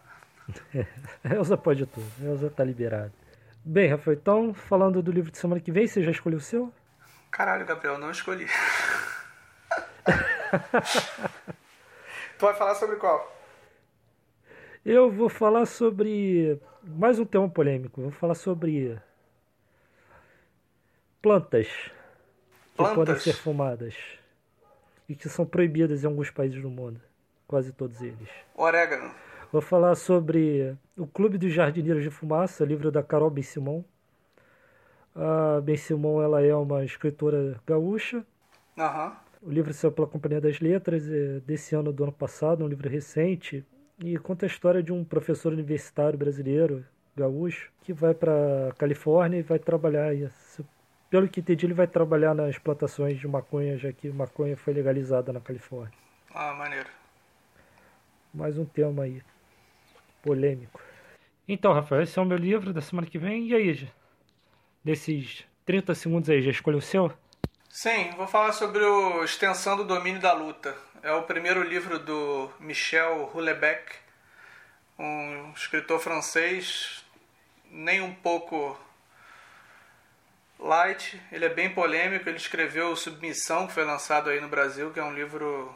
A 1.24 1.34
Elza 1.34 1.58
pode 1.58 1.86
tudo, 1.88 2.06
a 2.22 2.26
Elza 2.26 2.50
tá 2.52 2.64
liberada. 2.64 3.12
Bem, 3.66 3.90
Rafael, 3.90 4.16
então, 4.16 4.54
falando 4.54 5.02
do 5.02 5.12
livro 5.12 5.32
de 5.32 5.38
semana 5.40 5.60
que 5.60 5.72
vem, 5.72 5.88
você 5.88 6.04
já 6.04 6.12
escolheu 6.12 6.38
o 6.38 6.42
seu? 6.42 6.72
Caralho, 7.32 7.66
Gabriel, 7.66 7.98
não 7.98 8.12
escolhi. 8.12 8.48
tu 12.38 12.46
vai 12.46 12.54
falar 12.56 12.76
sobre 12.76 12.96
qual? 12.98 13.34
Eu 14.86 15.10
vou 15.12 15.30
falar 15.30 15.66
sobre 15.66 16.60
mais 16.84 17.18
um 17.20 17.26
tema 17.26 17.50
polêmico. 17.50 18.02
Vou 18.02 18.12
falar 18.12 18.36
sobre 18.36 19.00
plantas 21.22 21.68
que 21.68 21.92
Plantas? 22.78 22.96
podem 22.96 23.16
ser 23.20 23.34
fumadas 23.34 23.96
e 25.08 25.16
que 25.16 25.30
são 25.30 25.46
proibidas 25.46 26.04
em 26.04 26.08
alguns 26.08 26.30
países 26.30 26.62
do 26.62 26.70
mundo, 26.70 27.02
quase 27.48 27.72
todos 27.72 28.02
eles. 28.02 28.30
Orégano. 28.56 29.12
Vou 29.52 29.62
falar 29.62 29.96
sobre 29.96 30.76
o 30.98 31.08
Clube 31.08 31.38
dos 31.38 31.54
Jardineiros 31.54 32.04
de 32.04 32.10
Fumaça, 32.10 32.66
livro 32.66 32.92
da 32.92 33.02
Carol 33.02 33.30
Ben 33.30 33.44
Simon. 33.44 33.84
A 35.16 35.62
Ben 35.62 35.78
Simon 35.78 36.22
ela 36.22 36.42
é 36.42 36.54
uma 36.54 36.84
escritora 36.84 37.60
gaúcha. 37.66 38.26
Aham. 38.78 39.16
O 39.46 39.52
livro 39.52 39.72
saiu 39.76 39.92
pela 39.92 40.08
Companhia 40.08 40.42
das 40.42 40.60
Letras 40.60 41.08
é 41.08 41.40
desse 41.42 41.76
ano, 41.76 41.94
do 41.94 42.02
ano 42.02 42.12
passado, 42.12 42.66
um 42.66 42.68
livro 42.68 42.90
recente, 42.90 43.64
e 44.04 44.18
conta 44.18 44.44
a 44.44 44.48
história 44.48 44.82
de 44.82 44.92
um 44.92 45.04
professor 45.04 45.54
universitário 45.54 46.18
brasileiro, 46.18 46.84
gaúcho, 47.16 47.72
que 47.84 47.94
vai 47.94 48.16
para 48.16 48.74
Califórnia 48.76 49.38
e 49.38 49.44
vai 49.44 49.60
trabalhar. 49.60 50.12
Pelo 51.12 51.30
que 51.30 51.42
entendi, 51.42 51.68
ele 51.68 51.76
vai 51.76 51.86
trabalhar 51.86 52.34
nas 52.34 52.58
plantações 52.58 53.20
de 53.20 53.28
maconha, 53.28 53.78
já 53.78 53.94
que 53.94 54.10
maconha 54.10 54.58
foi 54.58 54.74
legalizada 54.74 55.32
na 55.32 55.40
Califórnia. 55.40 55.94
Ah, 56.34 56.52
maneiro. 56.56 56.90
Mais 58.34 58.58
um 58.58 58.66
tema 58.66 59.04
aí, 59.04 59.22
polêmico. 60.24 60.82
Então, 61.48 61.72
Rafael, 61.72 62.02
esse 62.02 62.18
é 62.18 62.22
o 62.22 62.26
meu 62.26 62.38
livro 62.38 62.74
da 62.74 62.82
semana 62.82 63.06
que 63.06 63.20
vem. 63.20 63.50
E 63.50 63.54
aí, 63.54 63.88
desses 64.84 65.46
30 65.68 65.94
segundos 65.94 66.32
aí, 66.32 66.42
já 66.42 66.50
escolheu 66.50 66.80
o 66.80 66.82
seu? 66.82 67.14
Sim, 67.76 68.12
vou 68.16 68.26
falar 68.26 68.54
sobre 68.54 68.86
o 68.86 69.22
Extensão 69.22 69.76
do 69.76 69.84
Domínio 69.84 70.22
da 70.22 70.32
Luta. 70.32 70.74
É 71.04 71.12
o 71.12 71.24
primeiro 71.24 71.62
livro 71.62 72.00
do 72.00 72.50
Michel 72.58 73.30
Houellebecq, 73.34 73.92
um 74.98 75.52
escritor 75.54 76.00
francês, 76.00 77.04
nem 77.70 78.00
um 78.00 78.16
pouco 78.16 78.80
light. 80.58 81.22
Ele 81.30 81.44
é 81.44 81.50
bem 81.50 81.70
polêmico. 81.70 82.30
Ele 82.30 82.38
escreveu 82.38 82.96
Submissão, 82.96 83.68
que 83.68 83.74
foi 83.74 83.84
lançado 83.84 84.30
aí 84.30 84.40
no 84.40 84.48
Brasil, 84.48 84.92
que 84.92 85.00
é 85.02 85.04
um 85.04 85.14
livro 85.14 85.70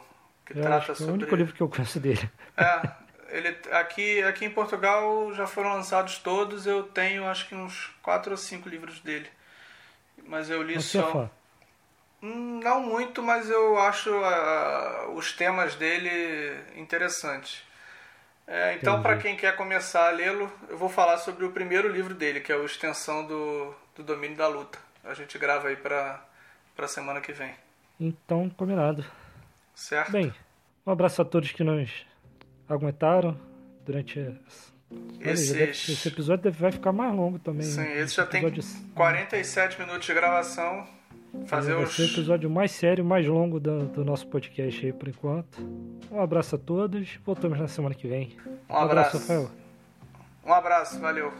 que 0.46 0.54
Eu 0.58 0.62
trata 0.62 0.86
que 0.86 0.90
é 0.92 0.94
o 0.94 0.96
sobre. 0.96 1.12
único 1.12 1.36
livro 1.36 1.52
que 1.52 1.60
eu 1.60 1.68
conheço 1.68 2.00
dele. 2.00 2.30
É, 2.56 2.80
ele 3.28 3.58
aqui 3.72 4.22
aqui 4.22 4.46
em 4.46 4.50
Portugal 4.50 5.34
já 5.34 5.46
foram 5.46 5.74
lançados 5.74 6.16
todos. 6.16 6.66
Eu 6.66 6.82
tenho 6.82 7.26
acho 7.26 7.46
que 7.46 7.54
uns 7.54 7.94
quatro 8.02 8.30
ou 8.30 8.38
cinco 8.38 8.70
livros 8.70 9.00
dele, 9.00 9.28
mas 10.24 10.48
eu 10.48 10.62
li 10.62 10.76
Você 10.76 10.96
é 10.96 11.02
só. 11.02 11.30
Hum, 12.22 12.60
Não 12.62 12.80
muito, 12.82 13.22
mas 13.22 13.48
eu 13.48 13.78
acho 13.78 14.10
ah, 14.24 15.06
os 15.14 15.32
temas 15.32 15.74
dele 15.74 16.10
interessantes. 16.76 17.62
É, 18.46 18.74
então, 18.74 19.00
para 19.00 19.16
quem 19.16 19.36
quer 19.36 19.54
começar 19.56 20.08
a 20.08 20.10
lê-lo, 20.10 20.50
eu 20.68 20.76
vou 20.76 20.88
falar 20.88 21.18
sobre 21.18 21.44
o 21.44 21.52
primeiro 21.52 21.88
livro 21.88 22.14
dele, 22.14 22.40
que 22.40 22.50
é 22.50 22.56
o 22.56 22.64
Extensão 22.66 23.24
do, 23.24 23.72
do 23.94 24.02
Domínio 24.02 24.36
da 24.36 24.48
Luta. 24.48 24.76
A 25.04 25.14
gente 25.14 25.38
grava 25.38 25.68
aí 25.68 25.76
para 25.76 26.20
a 26.76 26.88
semana 26.88 27.20
que 27.20 27.32
vem, 27.32 27.54
Então, 28.00 28.50
combinado. 28.50 29.04
certo? 29.74 30.10
Bem, 30.10 30.34
um 30.84 30.90
abraço 30.90 31.22
a 31.22 31.24
todos 31.24 31.52
que 31.52 31.62
nos 31.62 32.04
aguentaram 32.68 33.38
durante 33.86 34.18
esse, 34.18 35.52
Olha, 35.54 35.62
Esses- 35.64 35.88
esse 35.88 36.08
episódio 36.08 36.50
vai 36.50 36.72
ficar 36.72 36.90
mais 36.92 37.14
longo 37.14 37.38
também. 37.38 37.62
Sim, 37.62 37.84
esse 37.92 38.16
já 38.16 38.26
tem 38.26 38.44
episódio- 38.44 38.90
47 38.96 39.78
minutos 39.78 40.04
de 40.06 40.12
gravação. 40.12 40.88
Fazer 41.46 41.74
vai 41.74 41.84
os. 41.84 41.94
ser 41.94 42.02
o 42.02 42.06
episódio 42.06 42.50
mais 42.50 42.70
sério, 42.72 43.04
mais 43.04 43.26
longo 43.26 43.58
do, 43.60 43.86
do 43.86 44.04
nosso 44.04 44.26
podcast 44.26 44.84
aí 44.84 44.92
por 44.92 45.08
enquanto. 45.08 45.58
Um 46.10 46.20
abraço 46.20 46.56
a 46.56 46.58
todos. 46.58 47.18
Voltamos 47.24 47.58
na 47.58 47.68
semana 47.68 47.94
que 47.94 48.06
vem. 48.08 48.36
Um 48.68 48.76
abraço. 48.76 49.18
Rafael. 49.18 49.50
Um 50.44 50.52
abraço, 50.52 50.98
valeu. 50.98 51.32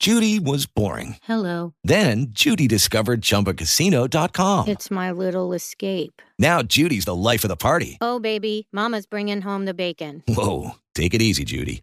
Judy 0.00 0.38
was 0.38 0.66
boring. 0.66 1.16
Hello. 1.22 1.72
Then 1.82 2.26
Judy 2.30 2.68
discovered 2.68 3.22
ChumbaCasino.com. 3.22 4.68
It's 4.68 4.90
my 4.90 5.10
little 5.10 5.54
escape. 5.54 6.20
Now 6.38 6.62
Judy's 6.62 7.06
the 7.06 7.14
life 7.14 7.42
of 7.44 7.48
the 7.48 7.56
party. 7.56 7.96
Oh, 8.02 8.18
baby, 8.18 8.68
Mama's 8.72 9.06
bringing 9.06 9.40
home 9.40 9.64
the 9.64 9.72
bacon. 9.74 10.22
Whoa, 10.28 10.72
take 10.94 11.14
it 11.14 11.22
easy, 11.22 11.44
Judy. 11.44 11.82